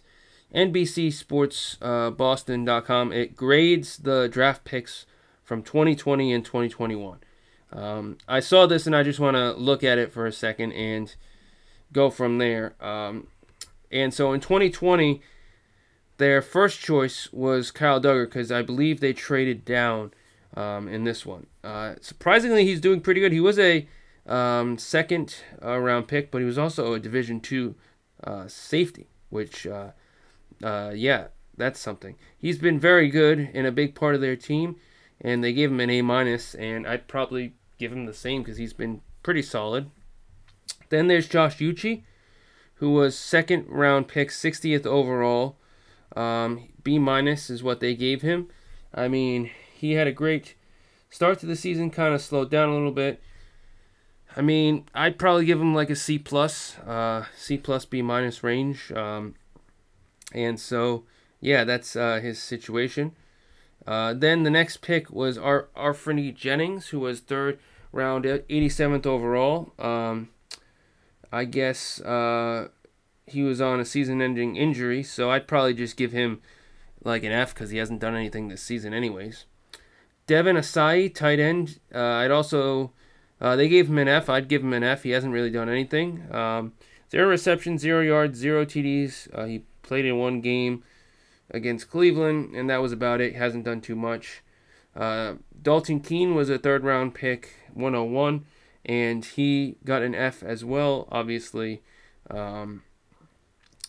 NBCSportsBoston.com. 0.54 3.12
Uh, 3.12 3.14
it 3.14 3.36
grades 3.36 3.98
the 3.98 4.30
draft 4.30 4.64
picks 4.64 5.06
from 5.44 5.64
2020 5.64 6.34
and 6.34 6.46
2021. 6.46 7.20
Um, 7.74 8.18
I 8.28 8.42
saw 8.42 8.66
this 8.66 8.86
and 8.86 8.94
I 8.96 9.04
just 9.04 9.20
want 9.20 9.38
to 9.38 9.54
look 9.54 9.84
at 9.84 9.98
it 9.98 10.12
for 10.12 10.26
a 10.26 10.32
second 10.32 10.74
and 10.74 11.16
go 11.94 12.10
from 12.10 12.38
there. 12.38 12.76
Um, 12.82 13.28
and 13.92 14.14
so 14.14 14.34
in 14.34 14.40
2020, 14.40 15.22
their 16.18 16.42
first 16.42 16.80
choice 16.80 17.32
was 17.34 17.72
Kyle 17.72 18.00
Dugger 18.00 18.26
because 18.26 18.52
I 18.52 18.62
believe 18.62 19.00
they 19.00 19.14
traded 19.14 19.66
down 19.66 20.12
um, 20.56 20.88
in 20.88 21.04
this 21.04 21.26
one. 21.26 21.48
Uh, 21.64 21.96
surprisingly, 22.02 22.66
he's 22.66 22.82
doing 22.82 23.02
pretty 23.02 23.22
good. 23.22 23.32
He 23.32 23.40
was 23.40 23.58
a 23.58 23.88
um, 24.26 24.78
second 24.78 25.36
uh, 25.64 25.78
round 25.78 26.08
pick, 26.08 26.32
but 26.32 26.40
he 26.40 26.46
was 26.46 26.58
also 26.58 26.94
a 26.94 27.00
Division 27.00 27.40
two 27.40 27.76
uh, 28.24 28.48
safety, 28.48 29.08
which, 29.30 29.66
uh, 29.66 29.92
uh, 30.64 30.92
yeah, 30.94 31.28
that's 31.58 31.80
something. 31.80 32.16
He's 32.38 32.58
been 32.58 32.80
very 32.80 33.10
good 33.10 33.40
in 33.40 33.66
a 33.66 33.72
big 33.72 33.96
part 33.96 34.16
of 34.16 34.22
their 34.22 34.36
team, 34.36 34.76
and 35.20 35.44
they 35.44 35.54
gave 35.54 35.72
him 35.72 35.80
an 35.80 35.90
A 35.90 36.02
minus, 36.02 36.56
and 36.56 36.88
I'd 36.88 37.08
probably 37.08 37.54
give 37.78 37.92
him 37.92 38.06
the 38.06 38.14
same 38.14 38.44
because 38.44 38.58
he's 38.58 38.74
been 38.74 39.02
pretty 39.24 39.42
solid. 39.42 39.90
Then 40.90 41.08
there's 41.08 41.28
Josh 41.28 41.58
Uche, 41.58 42.04
who 42.82 42.90
was 42.90 43.16
second 43.16 43.68
round 43.70 44.08
pick, 44.08 44.30
60th 44.30 44.88
overall. 44.88 45.56
Um, 46.16 46.70
B 46.84 46.98
minus 46.98 47.52
is 47.52 47.62
what 47.62 47.80
they 47.80 47.94
gave 47.94 48.24
him. 48.24 48.48
I 48.92 49.08
mean, 49.08 49.52
he 49.76 49.92
had 49.92 50.08
a 50.08 50.12
great 50.12 50.56
start 51.12 51.38
to 51.40 51.46
the 51.46 51.56
season, 51.56 51.92
kind 51.92 52.16
of 52.16 52.22
slowed 52.22 52.50
down 52.50 52.70
a 52.70 52.74
little 52.74 52.92
bit. 52.92 53.22
I 54.36 54.42
mean, 54.42 54.86
I'd 54.96 55.20
probably 55.20 55.46
give 55.46 55.62
him 55.62 55.76
like 55.76 55.92
a 55.92 55.96
C 55.96 56.18
plus, 56.18 56.80
uh, 56.80 57.26
C 57.38 57.56
plus 57.56 57.86
B 57.86 58.02
minus 58.02 58.44
range. 58.44 58.92
Um, 58.94 59.36
and 60.34 60.60
so, 60.60 61.04
yeah, 61.40 61.64
that's 61.64 61.96
uh, 61.96 62.20
his 62.20 62.42
situation. 62.42 63.12
Uh, 63.86 64.16
then 64.16 64.42
the 64.42 64.50
next 64.50 64.78
pick 64.78 65.12
was 65.12 65.38
Ar- 65.38 65.68
Anfernee 65.78 66.34
Jennings, 66.36 66.88
who 66.88 67.02
was 67.02 67.20
third 67.20 67.60
round, 67.92 68.26
87th 68.26 69.06
overall. 69.06 69.72
Um, 69.78 70.30
I 71.32 71.46
guess 71.46 72.02
uh, 72.02 72.70
he 73.26 73.44
was 73.44 73.62
on 73.62 73.80
a 73.80 73.86
season-ending 73.86 74.56
injury, 74.56 75.04
so 75.04 75.30
I'd 75.30 75.48
probably 75.48 75.74
just 75.74 75.96
give 75.98 76.12
him 76.12 76.42
like 77.04 77.24
an 77.24 77.32
F 77.32 77.54
because 77.54 77.70
he 77.70 77.78
hasn't 77.78 78.02
done 78.02 78.16
anything 78.16 78.48
this 78.48 78.62
season, 78.62 78.94
anyways. 78.94 79.46
Devin 80.28 80.56
Asiasi, 80.56 81.14
tight 81.14 81.40
end. 81.40 81.80
Uh, 81.94 82.00
I'd 82.00 82.32
also 82.32 82.92
uh, 83.42 83.56
they 83.56 83.68
gave 83.68 83.90
him 83.90 83.98
an 83.98 84.08
F. 84.08 84.30
I'd 84.30 84.48
give 84.48 84.64
him 84.64 84.72
an 84.72 84.84
F. 84.84 85.04
He 85.04 85.10
hasn't 85.10 85.34
really 85.34 85.50
done 85.50 85.68
anything. 85.68 86.24
Um, 86.32 86.74
zero 87.10 87.28
receptions, 87.28 87.82
zero 87.82 88.02
yards, 88.02 88.38
zero 88.38 88.66
TDs. 88.66 89.28
Uh, 89.34 89.46
he 89.46 89.64
played 89.82 90.06
in 90.06 90.20
one 90.20 90.42
game 90.42 90.84
against 91.50 91.90
Cleveland, 91.90 92.56
and 92.56 92.70
that 92.70 92.82
was 92.82 92.92
about 92.92 93.20
it. 93.20 93.34
He 93.34 93.38
hasn't 93.40 93.66
done 93.66 93.82
too 93.82 93.96
much. 93.96 94.44
Uh, 94.96 95.36
Dalton 95.60 96.02
Keene 96.02 96.36
was 96.36 96.50
a 96.50 96.60
third 96.60 96.84
round 96.84 97.16
pick, 97.16 97.56
101, 97.74 98.46
and 98.86 99.24
he 99.24 99.78
got 99.84 100.02
an 100.02 100.16
F 100.16 100.44
as 100.44 100.66
well. 100.66 101.08
Obviously, 101.12 101.82
um, 102.30 102.84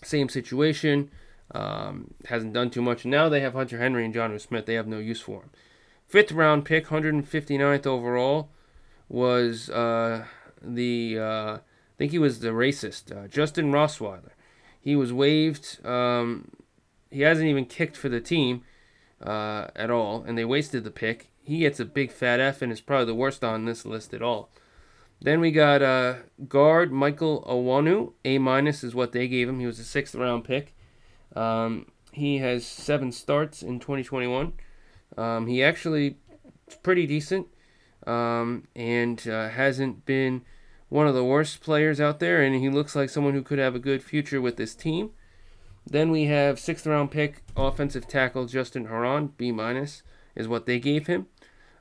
same 0.03 0.29
situation. 0.29 1.11
Um, 1.55 2.15
hasn't 2.27 2.55
done 2.55 2.71
too 2.71 2.83
much. 2.83 3.05
Now 3.05 3.29
they 3.29 3.41
have 3.41 3.53
Hunter 3.53 3.79
Henry 3.79 4.05
and 4.05 4.15
Jonnu 4.15 4.41
Smith. 4.41 4.67
They 4.67 4.75
have 4.75 4.87
no 4.87 4.99
use 4.99 5.21
for 5.21 5.43
him. 5.43 5.51
Fifth 6.07 6.33
round 6.33 6.65
pick, 6.65 6.87
159th 6.87 7.87
overall 7.87 8.51
was 9.09 9.69
uh, 9.69 10.25
the 10.63 11.19
uh, 11.19 11.55
I 11.57 11.61
think 11.99 12.13
he 12.13 12.19
was 12.19 12.41
the 12.41 12.49
racist 12.49 13.15
uh, 13.15 13.29
Justin 13.29 13.71
Rohrwasser. 13.71 14.31
He 14.81 14.97
was 14.97 15.13
waived. 15.13 15.85
Um, 15.87 16.51
he 17.11 17.21
hasn't 17.21 17.47
even 17.47 17.67
kicked 17.67 17.97
for 17.97 18.09
the 18.09 18.21
team 18.21 18.63
uh, 19.23 19.69
at 19.77 19.91
all, 19.91 20.25
and 20.27 20.37
they 20.37 20.45
wasted 20.45 20.85
the 20.85 20.91
pick. 20.91 21.31
He 21.45 21.61
gets 21.61 21.79
a 21.79 21.85
big 21.85 22.11
fat 22.11 22.41
F 22.41 22.63
and 22.63 22.73
is 22.73 22.81
probably 22.81 23.07
the 23.07 23.15
worst 23.15 23.45
on 23.45 23.65
this 23.65 23.85
list 23.85 24.15
at 24.15 24.23
all. 24.23 24.51
Then 25.23 25.39
we 25.39 25.53
got 25.53 25.83
uh, 25.83 26.15
guard 26.49 26.91
Michael 26.91 27.45
Onwenu. 27.49 28.13
A 28.25 28.39
minus 28.39 28.83
is 28.83 28.93
what 28.93 29.13
they 29.13 29.29
gave 29.29 29.49
him. 29.49 29.61
He 29.61 29.67
was 29.67 29.79
a 29.79 29.85
sixth 29.85 30.17
round 30.17 30.45
pick. 30.45 30.75
Um, 31.37 31.87
he 32.13 32.39
has 32.39 32.67
seven 32.67 33.13
starts 33.13 33.63
in 33.63 33.79
2021. 33.79 34.53
Um, 35.17 35.47
he 35.47 35.63
actually 35.63 36.17
is 36.67 36.75
pretty 36.83 37.07
decent 37.07 37.47
um, 38.05 38.67
and 38.75 39.27
uh, 39.29 39.49
hasn't 39.49 40.05
been 40.05 40.43
one 40.89 41.07
of 41.07 41.15
the 41.15 41.25
worst 41.25 41.61
players 41.61 42.01
out 42.01 42.19
there, 42.19 42.43
and 42.43 42.57
he 42.57 42.69
looks 42.69 42.97
like 42.97 43.09
someone 43.09 43.33
who 43.33 43.43
could 43.43 43.59
have 43.61 43.77
a 43.77 43.79
good 43.79 44.03
future 44.03 44.41
with 44.41 44.57
this 44.57 44.75
team. 44.75 45.11
Then 45.87 46.11
we 46.11 46.25
have 46.25 46.59
sixth 46.59 46.87
round 46.87 47.13
pick 47.13 47.43
offensive 47.57 48.09
tackle 48.09 48.47
Justin 48.47 48.87
Herron, 48.87 49.33
B 49.37 49.53
minus 49.53 50.03
is 50.35 50.49
what 50.49 50.67
they 50.67 50.81
gave 50.81 51.07
him, 51.07 51.29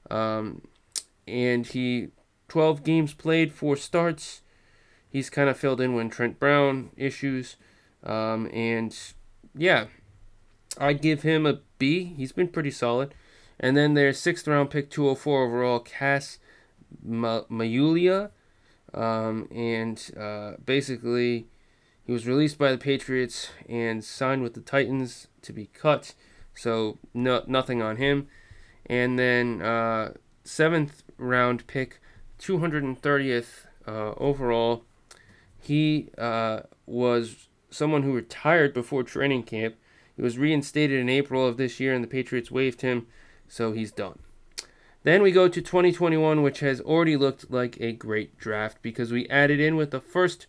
um, 0.09 0.61
and 1.27 1.65
he 1.65 2.09
12 2.51 2.83
games 2.83 3.13
played, 3.13 3.53
four 3.53 3.77
starts. 3.77 4.41
He's 5.09 5.29
kind 5.29 5.49
of 5.49 5.55
filled 5.55 5.79
in 5.79 5.93
when 5.93 6.09
Trent 6.09 6.37
Brown 6.37 6.89
issues, 6.97 7.55
um, 8.03 8.49
and 8.51 8.93
yeah, 9.55 9.85
I'd 10.77 11.01
give 11.01 11.21
him 11.21 11.45
a 11.45 11.61
B. 11.77 12.13
He's 12.17 12.33
been 12.33 12.49
pretty 12.49 12.71
solid. 12.71 13.15
And 13.57 13.77
then 13.77 13.93
there's 13.93 14.19
sixth 14.19 14.49
round 14.49 14.69
pick, 14.69 14.89
204 14.89 15.45
overall, 15.45 15.79
Cassh 15.79 16.39
Maluia. 17.07 18.31
Um, 18.93 19.47
and 19.49 20.11
uh, 20.19 20.55
basically, 20.65 21.47
he 22.03 22.11
was 22.11 22.27
released 22.27 22.57
by 22.57 22.73
the 22.73 22.77
Patriots 22.77 23.51
and 23.69 24.03
signed 24.03 24.43
with 24.43 24.55
the 24.55 24.59
Titans 24.59 25.29
to 25.43 25.53
be 25.53 25.67
cut. 25.67 26.15
So, 26.53 26.97
no, 27.13 27.45
nothing 27.47 27.81
on 27.81 27.95
him. 27.95 28.27
And 28.87 29.17
then, 29.17 29.61
uh, 29.61 30.15
seventh 30.43 31.03
round 31.17 31.65
pick, 31.67 32.00
230th 32.41 33.65
uh, 33.87 34.13
overall. 34.17 34.83
He 35.59 36.09
uh, 36.17 36.61
was 36.85 37.47
someone 37.69 38.03
who 38.03 38.13
retired 38.13 38.73
before 38.73 39.03
training 39.03 39.43
camp. 39.43 39.75
He 40.15 40.21
was 40.21 40.37
reinstated 40.37 40.99
in 40.99 41.09
April 41.09 41.47
of 41.47 41.57
this 41.57 41.79
year, 41.79 41.93
and 41.93 42.03
the 42.03 42.07
Patriots 42.07 42.51
waived 42.51 42.81
him 42.81 43.07
so 43.47 43.71
he's 43.71 43.91
done. 43.91 44.19
Then 45.03 45.21
we 45.21 45.31
go 45.31 45.47
to 45.47 45.61
2021, 45.61 46.41
which 46.41 46.59
has 46.59 46.79
already 46.79 47.17
looked 47.17 47.49
like 47.51 47.79
a 47.79 47.91
great 47.91 48.37
draft 48.37 48.77
because 48.81 49.11
we 49.11 49.27
added 49.29 49.59
in 49.59 49.75
with 49.75 49.91
the 49.91 49.99
first 49.99 50.47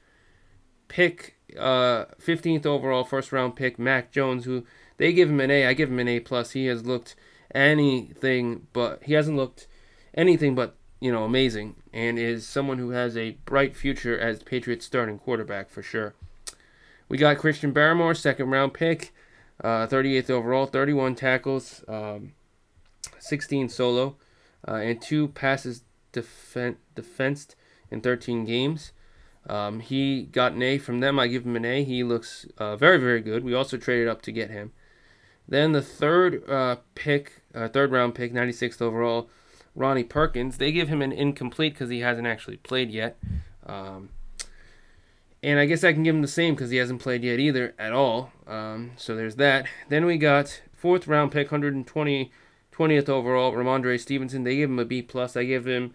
pick, 0.88 1.36
uh, 1.58 2.06
15th 2.20 2.66
overall 2.66 3.04
first 3.04 3.32
round 3.32 3.56
pick, 3.56 3.78
Mac 3.78 4.12
Jones, 4.12 4.44
who 4.44 4.64
they 4.98 5.12
give 5.12 5.30
him 5.30 5.40
an 5.40 5.50
A. 5.50 5.66
I 5.66 5.72
give 5.72 5.88
him 5.90 5.98
an 5.98 6.08
A 6.08 6.20
plus. 6.20 6.50
He 6.50 6.66
has 6.66 6.84
looked 6.84 7.16
anything 7.54 8.66
but 8.72 9.02
he 9.04 9.12
hasn't 9.14 9.36
looked 9.36 9.66
anything 10.14 10.54
but 10.54 10.76
you 11.02 11.12
know 11.12 11.24
amazing, 11.24 11.76
and 11.92 12.18
is 12.18 12.46
someone 12.46 12.78
who 12.78 12.90
has 12.90 13.16
a 13.16 13.32
bright 13.44 13.76
future 13.76 14.18
as 14.18 14.42
Patriots 14.42 14.86
starting 14.86 15.18
quarterback 15.18 15.68
for 15.70 15.82
sure. 15.82 16.14
We 17.08 17.18
got 17.18 17.38
Christian 17.38 17.74
Barmore, 17.74 18.16
second 18.16 18.50
round 18.50 18.72
pick, 18.72 19.12
uh, 19.62 19.86
38th 19.86 20.30
overall, 20.30 20.66
31 20.66 21.14
tackles. 21.14 21.84
Um, 21.86 22.32
16 23.22 23.68
solo, 23.68 24.16
uh, 24.66 24.74
and 24.74 25.00
two 25.00 25.28
passes 25.28 25.82
defen- 26.12 26.76
defensed 26.94 27.56
in 27.90 28.00
13 28.00 28.44
games. 28.44 28.92
Um, 29.48 29.80
he 29.80 30.24
got 30.24 30.52
an 30.52 30.62
A 30.62 30.78
from 30.78 31.00
them. 31.00 31.18
I 31.18 31.26
give 31.26 31.44
him 31.44 31.56
an 31.56 31.64
A. 31.64 31.84
He 31.84 32.04
looks 32.04 32.46
uh, 32.58 32.76
very, 32.76 32.98
very 32.98 33.20
good. 33.20 33.44
We 33.44 33.54
also 33.54 33.76
traded 33.76 34.08
up 34.08 34.22
to 34.22 34.32
get 34.32 34.50
him. 34.50 34.72
Then 35.48 35.72
the 35.72 35.82
third 35.82 36.48
uh, 36.48 36.76
pick, 36.94 37.42
uh, 37.54 37.68
third 37.68 37.90
round 37.90 38.14
pick, 38.14 38.32
96th 38.32 38.80
overall, 38.80 39.28
Ronnie 39.74 40.04
Perkins. 40.04 40.58
They 40.58 40.72
give 40.72 40.88
him 40.88 41.02
an 41.02 41.12
incomplete 41.12 41.74
because 41.74 41.90
he 41.90 42.00
hasn't 42.00 42.26
actually 42.26 42.58
played 42.58 42.90
yet. 42.90 43.16
Um, 43.66 44.10
and 45.42 45.58
I 45.58 45.66
guess 45.66 45.82
I 45.82 45.92
can 45.92 46.02
give 46.02 46.14
him 46.14 46.22
the 46.22 46.28
same 46.28 46.54
because 46.54 46.70
he 46.70 46.76
hasn't 46.76 47.02
played 47.02 47.24
yet 47.24 47.40
either 47.40 47.74
at 47.78 47.92
all. 47.92 48.32
Um, 48.46 48.92
so 48.96 49.16
there's 49.16 49.36
that. 49.36 49.66
Then 49.88 50.04
we 50.04 50.18
got 50.18 50.62
fourth 50.74 51.06
round 51.06 51.32
pick, 51.32 51.50
120 51.50 52.30
20th 52.72 53.08
overall, 53.08 53.52
Rhamondre 53.52 54.00
Stevenson. 54.00 54.44
They 54.44 54.56
gave 54.56 54.70
him 54.70 54.78
a 54.78 54.84
B 54.84 55.02
plus. 55.02 55.36
I 55.36 55.44
give 55.44 55.66
him 55.66 55.94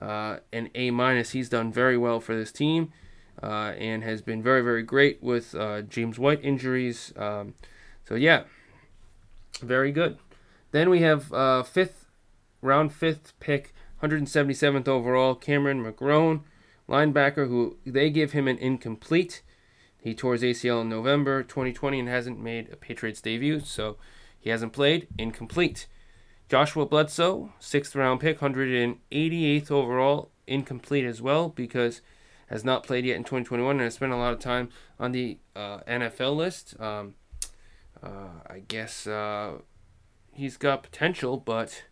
uh, 0.00 0.38
an 0.52 0.70
A 0.74 0.90
minus. 0.90 1.30
He's 1.30 1.48
done 1.48 1.72
very 1.72 1.98
well 1.98 2.18
for 2.18 2.34
this 2.34 2.50
team 2.50 2.92
uh, 3.42 3.72
and 3.78 4.02
has 4.02 4.22
been 4.22 4.42
very 4.42 4.62
very 4.62 4.82
great 4.82 5.22
with 5.22 5.54
uh, 5.54 5.82
James 5.82 6.18
White 6.18 6.40
injuries. 6.42 7.12
Um, 7.16 7.54
so 8.08 8.14
yeah, 8.14 8.44
very 9.60 9.92
good. 9.92 10.18
Then 10.70 10.90
we 10.90 11.00
have 11.00 11.32
uh, 11.32 11.62
fifth 11.62 12.03
round 12.64 12.92
fifth 12.92 13.32
pick, 13.40 13.74
177th 14.02 14.88
overall, 14.88 15.34
Cameron 15.34 15.84
McGrone, 15.84 16.40
linebacker. 16.88 17.48
Who 17.48 17.76
they 17.84 18.10
give 18.10 18.32
him 18.32 18.48
an 18.48 18.58
incomplete. 18.58 19.42
He 19.98 20.14
tore 20.14 20.34
his 20.34 20.42
ACL 20.42 20.82
in 20.82 20.90
November 20.90 21.42
2020 21.42 22.00
and 22.00 22.08
hasn't 22.08 22.38
made 22.38 22.70
a 22.70 22.76
Patriots 22.76 23.22
debut, 23.22 23.60
so 23.60 23.96
he 24.38 24.50
hasn't 24.50 24.74
played. 24.74 25.08
Incomplete. 25.16 25.86
Joshua 26.48 26.84
Bledsoe, 26.84 27.52
sixth 27.58 27.96
round 27.96 28.20
pick, 28.20 28.40
188th 28.40 29.70
overall, 29.70 30.30
incomplete 30.46 31.06
as 31.06 31.22
well 31.22 31.48
because 31.48 32.02
has 32.48 32.64
not 32.64 32.84
played 32.84 33.06
yet 33.06 33.16
in 33.16 33.24
2021 33.24 33.76
and 33.76 33.80
has 33.80 33.94
spent 33.94 34.12
a 34.12 34.16
lot 34.16 34.34
of 34.34 34.38
time 34.38 34.68
on 35.00 35.12
the 35.12 35.38
uh, 35.56 35.78
NFI 35.88 36.36
list. 36.36 36.78
Um, 36.78 37.14
uh, 38.02 38.42
I 38.46 38.60
guess 38.68 39.06
uh, 39.06 39.54
he's 40.34 40.58
got 40.58 40.82
potential, 40.82 41.38
but 41.38 41.84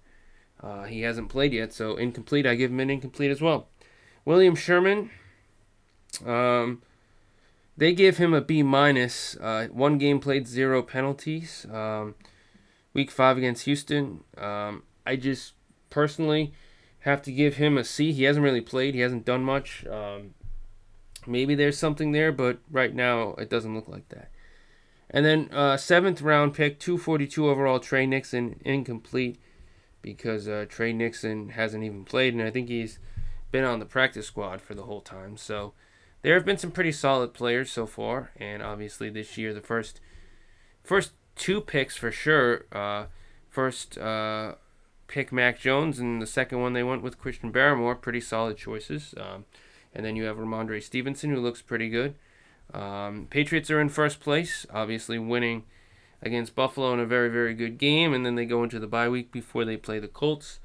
Uh, 0.62 0.84
he 0.84 1.02
hasn't 1.02 1.28
played 1.28 1.52
yet, 1.52 1.72
so 1.72 1.96
incomplete. 1.96 2.46
I 2.46 2.54
give 2.54 2.70
him 2.70 2.80
an 2.80 2.90
incomplete 2.90 3.30
as 3.30 3.42
well. 3.42 3.68
William 4.24 4.54
Sherman, 4.54 5.10
um, 6.24 6.82
they 7.76 7.92
give 7.92 8.18
him 8.18 8.32
a 8.32 8.40
B 8.40 8.62
minus. 8.62 9.36
Uh, 9.36 9.68
one 9.72 9.98
game 9.98 10.20
played, 10.20 10.46
zero 10.46 10.82
penalties. 10.82 11.66
Um, 11.70 12.14
week 12.94 13.10
five 13.10 13.36
against 13.36 13.64
Houston. 13.64 14.22
Um, 14.38 14.84
I 15.04 15.16
just 15.16 15.54
personally 15.90 16.52
have 17.00 17.22
to 17.22 17.32
give 17.32 17.56
him 17.56 17.76
a 17.76 17.84
C. 17.84 18.12
He 18.12 18.24
hasn't 18.24 18.44
really 18.44 18.60
played. 18.60 18.94
He 18.94 19.00
hasn't 19.00 19.24
done 19.24 19.42
much. 19.42 19.84
Um, 19.86 20.34
maybe 21.26 21.56
there's 21.56 21.78
something 21.78 22.12
there, 22.12 22.30
but 22.30 22.58
right 22.70 22.94
now 22.94 23.34
it 23.34 23.50
doesn't 23.50 23.74
look 23.74 23.88
like 23.88 24.08
that. 24.10 24.30
And 25.10 25.26
then 25.26 25.48
uh, 25.52 25.76
seventh 25.76 26.22
round 26.22 26.54
pick, 26.54 26.78
242 26.78 27.48
overall, 27.48 27.80
Tre 27.80 28.06
Nixon, 28.06 28.60
incomplete 28.64 29.40
because 30.02 30.48
uh, 30.48 30.66
Tre 30.68 30.92
Nixon 30.92 31.50
hasn't 31.50 31.84
even 31.84 32.04
played, 32.04 32.34
and 32.34 32.42
I 32.42 32.50
think 32.50 32.68
he's 32.68 32.98
been 33.50 33.64
on 33.64 33.78
the 33.78 33.86
practice 33.86 34.26
squad 34.26 34.60
for 34.60 34.74
the 34.74 34.84
whole 34.84 35.00
time. 35.00 35.36
So 35.36 35.72
there 36.22 36.34
have 36.34 36.44
been 36.44 36.58
some 36.58 36.70
pretty 36.70 36.92
solid 36.92 37.32
players 37.32 37.70
so 37.70 37.86
far, 37.86 38.30
and 38.36 38.62
obviously 38.62 39.08
this 39.08 39.38
year 39.38 39.54
the 39.54 39.60
first 39.60 40.00
first 40.82 41.12
two 41.36 41.60
picks 41.60 41.96
for 41.96 42.10
sure. 42.10 42.66
Uh, 42.72 43.06
first 43.48 43.98
uh, 43.98 44.56
pick 45.06 45.32
Mac 45.32 45.58
Jones, 45.58 45.98
and 45.98 46.20
the 46.20 46.26
second 46.26 46.60
one 46.60 46.72
they 46.72 46.82
went 46.82 47.02
with 47.02 47.18
Christian 47.18 47.52
Barmore. 47.52 48.00
Pretty 48.00 48.20
solid 48.20 48.56
choices. 48.56 49.14
Um, 49.16 49.44
and 49.94 50.06
then 50.06 50.16
you 50.16 50.24
have 50.24 50.38
Rhamondre 50.38 50.82
Stevenson, 50.82 51.30
who 51.30 51.40
looks 51.40 51.60
pretty 51.60 51.90
good. 51.90 52.14
Um, 52.72 53.26
Patriots 53.28 53.70
are 53.70 53.80
in 53.80 53.90
first 53.90 54.20
place, 54.20 54.64
obviously 54.72 55.18
winning 55.18 55.64
against 56.22 56.54
Buffalo 56.54 56.92
in 56.94 57.00
a 57.00 57.06
very, 57.06 57.28
very 57.28 57.54
good 57.54 57.78
game, 57.78 58.14
and 58.14 58.24
then 58.24 58.36
they 58.36 58.44
go 58.44 58.62
into 58.62 58.78
the 58.78 58.86
bye 58.86 59.08
week 59.08 59.32
before 59.32 59.64
they 59.64 59.76
play 59.76 59.98
the 59.98 60.08
Colts. 60.08 60.60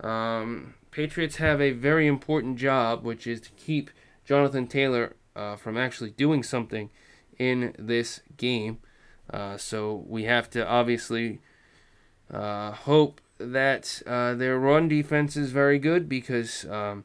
Um, 0.00 0.74
Patriots 0.90 1.36
have 1.36 1.60
a 1.60 1.70
very 1.70 2.06
important 2.06 2.58
job, 2.58 3.04
which 3.04 3.26
is 3.26 3.40
to 3.42 3.50
keep 3.50 3.90
Jonathan 4.24 4.66
Taylor 4.66 5.16
uh, 5.36 5.56
from 5.56 5.76
actually 5.76 6.10
doing 6.10 6.42
something 6.42 6.90
in 7.38 7.74
this 7.78 8.20
game. 8.36 8.78
Uh, 9.32 9.56
so 9.56 10.04
we 10.08 10.24
have 10.24 10.50
to 10.50 10.66
obviously 10.66 11.40
uh, 12.32 12.72
hope 12.72 13.20
that 13.38 14.02
uh, 14.06 14.34
their 14.34 14.58
run 14.58 14.88
defense 14.88 15.36
is 15.36 15.52
very 15.52 15.78
good 15.78 16.08
because, 16.08 16.64
um, 16.66 17.04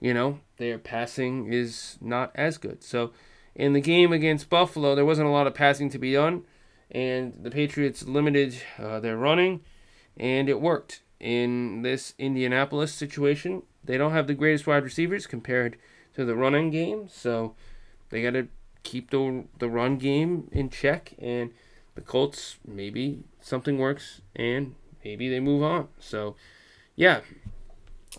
you 0.00 0.14
know, 0.14 0.40
their 0.56 0.78
passing 0.78 1.52
is 1.52 1.98
not 2.00 2.32
as 2.34 2.56
good. 2.56 2.82
So 2.82 3.12
in 3.54 3.74
the 3.74 3.80
game 3.80 4.12
against 4.12 4.48
Buffalo, 4.48 4.94
there 4.94 5.04
wasn't 5.04 5.28
a 5.28 5.32
lot 5.32 5.46
of 5.46 5.54
passing 5.54 5.90
to 5.90 5.98
be 5.98 6.14
done 6.14 6.44
and 6.90 7.34
the 7.42 7.50
Patriots 7.50 8.06
limited 8.06 8.56
uh, 8.78 9.00
their 9.00 9.16
running, 9.16 9.60
and 10.16 10.48
it 10.48 10.60
worked. 10.60 11.02
In 11.20 11.82
this 11.82 12.14
Indianapolis 12.16 12.94
situation, 12.94 13.64
they 13.82 13.98
don't 13.98 14.12
have 14.12 14.28
the 14.28 14.34
greatest 14.34 14.66
wide 14.66 14.84
receivers 14.84 15.26
compared 15.26 15.76
to 16.14 16.24
the 16.24 16.36
running 16.36 16.70
game, 16.70 17.08
so 17.08 17.54
they 18.10 18.22
got 18.22 18.34
to 18.34 18.48
keep 18.84 19.10
the 19.10 19.44
the 19.58 19.68
run 19.68 19.98
game 19.98 20.48
in 20.52 20.70
check. 20.70 21.14
And 21.18 21.52
the 21.94 22.00
Colts 22.00 22.58
maybe 22.64 23.24
something 23.40 23.78
works, 23.78 24.20
and 24.36 24.76
maybe 25.04 25.28
they 25.28 25.40
move 25.40 25.64
on. 25.64 25.88
So, 25.98 26.36
yeah, 26.94 27.20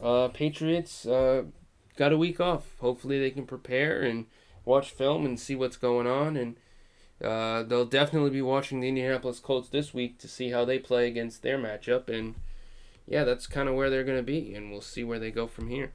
uh, 0.04 0.28
Patriots 0.28 1.06
uh, 1.06 1.44
got 1.96 2.12
a 2.12 2.18
week 2.18 2.42
off. 2.42 2.76
Hopefully, 2.82 3.20
they 3.20 3.32
can 3.32 3.46
prepare 3.46 4.02
and 4.02 4.26
watch 4.66 4.92
film 4.92 5.26
and 5.26 5.40
see 5.40 5.56
what's 5.56 5.78
going 5.78 6.08
on 6.08 6.36
and 6.36 6.58
uh, 7.24 7.64
they'll 7.64 7.86
definitely 7.86 8.30
be 8.30 8.42
watching 8.42 8.80
the 8.80 8.88
Indianapolis 8.88 9.40
Colts 9.40 9.70
this 9.70 9.94
week 9.94 10.18
to 10.20 10.28
see 10.28 10.52
how 10.52 10.66
they 10.66 10.80
play 10.80 11.08
against 11.08 11.42
their 11.44 11.58
matchup. 11.58 12.08
And 12.08 12.36
yeah, 13.06 13.24
that's 13.24 13.48
kind 13.48 13.68
of 13.68 13.76
where 13.76 13.90
they're 13.90 14.04
going 14.04 14.18
to 14.18 14.24
be. 14.24 14.54
And 14.54 14.72
we'll 14.72 14.82
see 14.82 15.04
where 15.04 15.20
they 15.20 15.32
go 15.32 15.48
from 15.48 15.70
here. 15.70 15.92